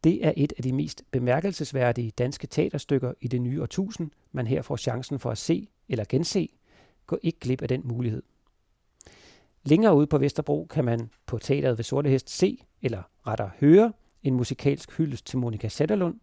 Det 0.03 0.25
er 0.25 0.33
et 0.37 0.53
af 0.57 0.63
de 0.63 0.73
mest 0.73 1.03
bemærkelsesværdige 1.11 2.11
danske 2.11 2.47
teaterstykker 2.47 3.13
i 3.21 3.27
det 3.27 3.41
nye 3.41 3.61
årtusind, 3.61 4.11
man 4.31 4.47
her 4.47 4.61
får 4.61 4.77
chancen 4.77 5.19
for 5.19 5.31
at 5.31 5.37
se 5.37 5.67
eller 5.89 6.05
gense. 6.09 6.49
Gå 7.07 7.19
ikke 7.21 7.39
glip 7.39 7.61
af 7.61 7.67
den 7.67 7.81
mulighed. 7.83 8.23
Længere 9.63 9.95
ude 9.95 10.07
på 10.07 10.17
Vesterbro 10.17 10.65
kan 10.69 10.85
man 10.85 11.09
på 11.25 11.37
teateret 11.37 11.77
ved 11.77 11.83
Sorte 11.83 12.09
Hest 12.09 12.29
se, 12.29 12.57
eller 12.81 13.03
rettere 13.27 13.51
høre, 13.59 13.93
en 14.23 14.33
musikalsk 14.33 14.97
hyldest 14.97 15.25
til 15.25 15.39
Monika 15.39 15.67
Sætterlund. 15.67 16.19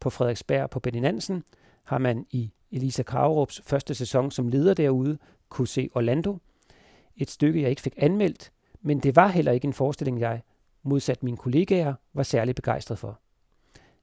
På 0.00 0.10
Frederiksberg 0.10 0.70
på 0.70 0.80
Benny 0.80 0.98
Nansen 0.98 1.44
har 1.84 1.98
man 1.98 2.26
i 2.30 2.52
Elisa 2.70 3.02
Kravrups 3.02 3.62
første 3.66 3.94
sæson 3.94 4.30
som 4.30 4.48
leder 4.48 4.74
derude 4.74 5.18
kunne 5.48 5.68
se 5.68 5.88
Orlando. 5.94 6.38
Et 7.16 7.30
stykke, 7.30 7.62
jeg 7.62 7.70
ikke 7.70 7.82
fik 7.82 7.94
anmeldt, 7.96 8.52
men 8.80 9.00
det 9.00 9.16
var 9.16 9.28
heller 9.28 9.52
ikke 9.52 9.66
en 9.66 9.72
forestilling, 9.72 10.20
jeg, 10.20 10.42
modsat 10.86 11.22
mine 11.22 11.36
kollegaer, 11.36 11.94
var 12.14 12.22
særlig 12.22 12.54
begejstret 12.54 12.98
for. 12.98 13.20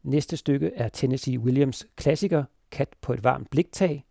Næste 0.04 0.38
stykke 0.38 0.72
er 0.76 0.90
Tennessee 0.90 1.40
Williams 1.40 1.88
klassiker 1.96 2.44
Kat 2.72 2.90
på 3.02 3.14
et 3.14 3.24
varmt 3.24 3.50
bliktag. 3.50 4.06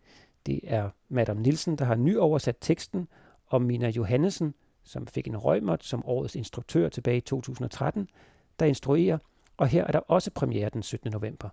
Det 0.47 0.61
er 0.63 0.91
Madame 1.09 1.43
Nielsen, 1.43 1.77
der 1.77 1.85
har 1.85 1.95
nyoversat 1.95 2.57
teksten, 2.61 3.09
og 3.47 3.63
Mina 3.63 3.89
Johannesen, 3.89 4.55
som 4.85 5.07
fik 5.07 5.27
en 5.27 5.37
røgmåt 5.37 5.85
som 5.85 6.07
årets 6.07 6.37
instruktør 6.37 6.89
tilbage 6.89 7.17
i 7.17 7.21
2013, 7.21 8.09
der 8.59 8.67
instruerer, 8.67 9.19
og 9.57 9.69
her 9.69 9.85
er 9.85 9.93
der 9.93 9.99
også 9.99 10.31
premiere 10.31 10.71
den 10.71 10.83
17. 10.83 11.13
november. 11.13 11.49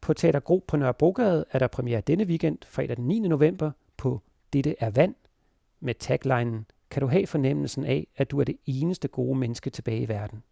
På 0.00 0.14
Teater 0.14 0.40
Gro 0.40 0.64
på 0.68 0.76
Nørrebrogade 0.76 1.44
er 1.50 1.58
der 1.58 1.66
premiere 1.66 2.00
denne 2.00 2.24
weekend, 2.24 2.58
fredag 2.66 2.96
den 2.96 3.06
9. 3.06 3.20
november, 3.20 3.70
på 3.96 4.20
Dette 4.52 4.76
er 4.78 4.90
vand, 4.90 5.14
med 5.80 5.94
taglinen 5.94 6.66
kan 6.94 7.00
du 7.00 7.06
have 7.06 7.26
fornemmelsen 7.26 7.84
af, 7.84 8.06
at 8.16 8.30
du 8.30 8.40
er 8.40 8.44
det 8.44 8.56
eneste 8.66 9.08
gode 9.08 9.38
menneske 9.38 9.70
tilbage 9.70 10.00
i 10.00 10.08
verden? 10.08 10.42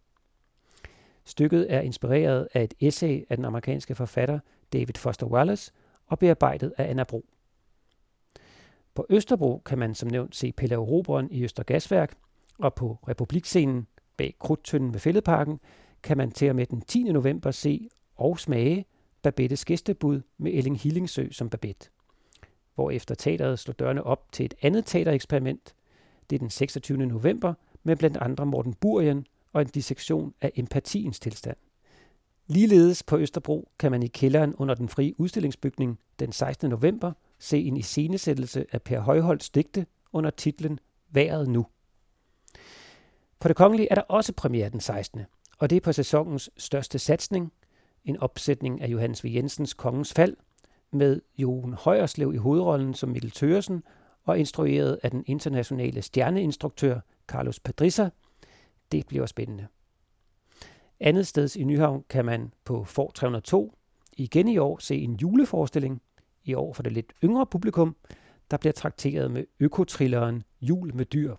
Stykket 1.25 1.73
er 1.73 1.81
inspireret 1.81 2.47
af 2.53 2.63
et 2.63 2.73
essay 2.79 3.25
af 3.29 3.37
den 3.37 3.45
amerikanske 3.45 3.95
forfatter 3.95 4.39
David 4.73 4.93
Foster 4.97 5.27
Wallace 5.27 5.71
og 6.07 6.19
bearbejdet 6.19 6.73
af 6.77 6.89
Anna 6.89 7.03
Bro. 7.03 7.25
På 8.93 9.05
Østerbro 9.09 9.61
kan 9.65 9.79
man 9.79 9.95
som 9.95 10.09
nævnt 10.09 10.35
se 10.35 10.51
Pelle 10.51 10.77
Roberen 10.77 11.31
i 11.31 11.43
Østergasværk, 11.43 12.13
og 12.59 12.73
på 12.73 12.99
Republikscenen 13.07 13.87
bag 14.17 14.35
Krudtønden 14.39 14.93
ved 14.93 14.99
Fælledparken 14.99 15.59
kan 16.03 16.17
man 16.17 16.31
til 16.31 16.49
og 16.49 16.55
med 16.55 16.65
den 16.65 16.81
10. 16.81 17.03
november 17.03 17.51
se 17.51 17.89
og 18.15 18.39
smage 18.39 18.85
Babettes 19.21 19.65
gæstebud 19.65 20.21
med 20.37 20.53
Elling 20.53 20.79
Hillingsø 20.79 21.31
som 21.31 21.49
Babette. 21.49 21.89
Hvorefter 22.75 23.15
teateret 23.15 23.59
slår 23.59 23.73
dørene 23.73 24.03
op 24.03 24.31
til 24.31 24.45
et 24.45 24.53
andet 24.61 24.85
teatereksperiment. 24.85 25.75
Det 26.29 26.35
er 26.35 26.39
den 26.39 26.49
26. 26.49 26.97
november 26.97 27.53
med 27.83 27.95
blandt 27.95 28.17
andre 28.17 28.45
Morten 28.45 28.73
Burien 28.73 29.25
og 29.53 29.61
en 29.61 29.67
dissektion 29.67 30.33
af 30.41 30.51
empatiens 30.55 31.19
tilstand. 31.19 31.57
Ligeledes 32.47 33.03
på 33.03 33.17
Østerbro 33.17 33.69
kan 33.79 33.91
man 33.91 34.03
i 34.03 34.07
kælderen 34.07 34.55
under 34.55 34.75
den 34.75 34.89
frie 34.89 35.19
udstillingsbygning 35.19 35.99
den 36.19 36.31
16. 36.31 36.69
november 36.69 37.11
se 37.39 37.61
en 37.61 37.77
iscenesættelse 37.77 38.65
af 38.71 38.81
Per 38.81 38.99
Højholds 38.99 39.49
digte 39.49 39.85
under 40.13 40.29
titlen 40.29 40.79
Været 41.11 41.49
nu. 41.49 41.65
På 43.39 43.47
det 43.47 43.55
kongelige 43.55 43.87
er 43.91 43.95
der 43.95 44.01
også 44.01 44.33
premiere 44.33 44.69
den 44.69 44.79
16. 44.79 45.21
Og 45.59 45.69
det 45.69 45.75
er 45.75 45.81
på 45.81 45.91
sæsonens 45.91 46.49
største 46.57 46.99
satsning, 46.99 47.53
en 48.05 48.17
opsætning 48.17 48.81
af 48.81 48.87
Johannes 48.87 49.23
V. 49.23 49.27
Jensens 49.27 49.73
Kongens 49.73 50.13
Fald, 50.13 50.37
med 50.91 51.21
Jon 51.37 51.73
Højerslev 51.73 52.33
i 52.33 52.37
hovedrollen 52.37 52.93
som 52.93 53.09
Mikkel 53.09 53.31
Tøresen 53.31 53.83
og 54.23 54.39
instrueret 54.39 54.99
af 55.03 55.11
den 55.11 55.23
internationale 55.27 56.01
stjerneinstruktør 56.01 56.99
Carlos 57.27 57.59
Padrissa. 57.59 58.09
Det 58.91 59.07
bliver 59.07 59.25
spændende. 59.25 59.67
Andet 60.99 61.27
sted 61.27 61.55
i 61.55 61.63
Nyhavn 61.63 62.03
kan 62.09 62.25
man 62.25 62.53
på 62.65 62.83
For 62.83 63.11
302 63.15 63.77
igen 64.17 64.47
i 64.47 64.57
år 64.57 64.77
se 64.77 64.95
en 64.95 65.15
juleforestilling, 65.15 66.01
i 66.43 66.53
år 66.53 66.73
for 66.73 66.83
det 66.83 66.91
lidt 66.91 67.13
yngre 67.23 67.45
publikum, 67.45 67.95
der 68.51 68.57
bliver 68.57 68.73
trakteret 68.73 69.31
med 69.31 69.45
økotrilleren 69.59 70.43
Jul 70.61 70.95
med 70.95 71.05
dyr. 71.05 71.35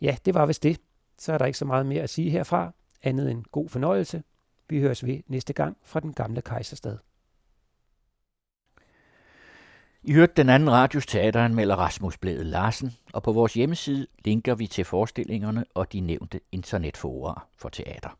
Ja, 0.00 0.16
det 0.24 0.34
var 0.34 0.46
vist 0.46 0.62
det. 0.62 0.80
Så 1.18 1.32
er 1.32 1.38
der 1.38 1.46
ikke 1.46 1.58
så 1.58 1.64
meget 1.64 1.86
mere 1.86 2.02
at 2.02 2.10
sige 2.10 2.30
herfra, 2.30 2.72
andet 3.02 3.30
end 3.30 3.44
god 3.44 3.68
fornøjelse. 3.68 4.22
Vi 4.68 4.80
høres 4.80 5.04
ved 5.04 5.20
næste 5.26 5.52
gang 5.52 5.76
fra 5.82 6.00
den 6.00 6.12
gamle 6.12 6.42
kejserstad. 6.42 6.98
I 10.08 10.12
hørte 10.12 10.32
den 10.36 10.48
anden 10.48 10.70
radios 10.70 11.06
teateranmelder 11.06 11.76
Rasmus 11.76 12.18
Blæde 12.18 12.44
Larsen, 12.44 12.92
og 13.12 13.22
på 13.22 13.32
vores 13.32 13.54
hjemmeside 13.54 14.06
linker 14.24 14.54
vi 14.54 14.66
til 14.66 14.84
forestillingerne 14.84 15.64
og 15.74 15.92
de 15.92 16.00
nævnte 16.00 16.40
internetforer 16.52 17.48
for 17.56 17.68
teater. 17.68 18.18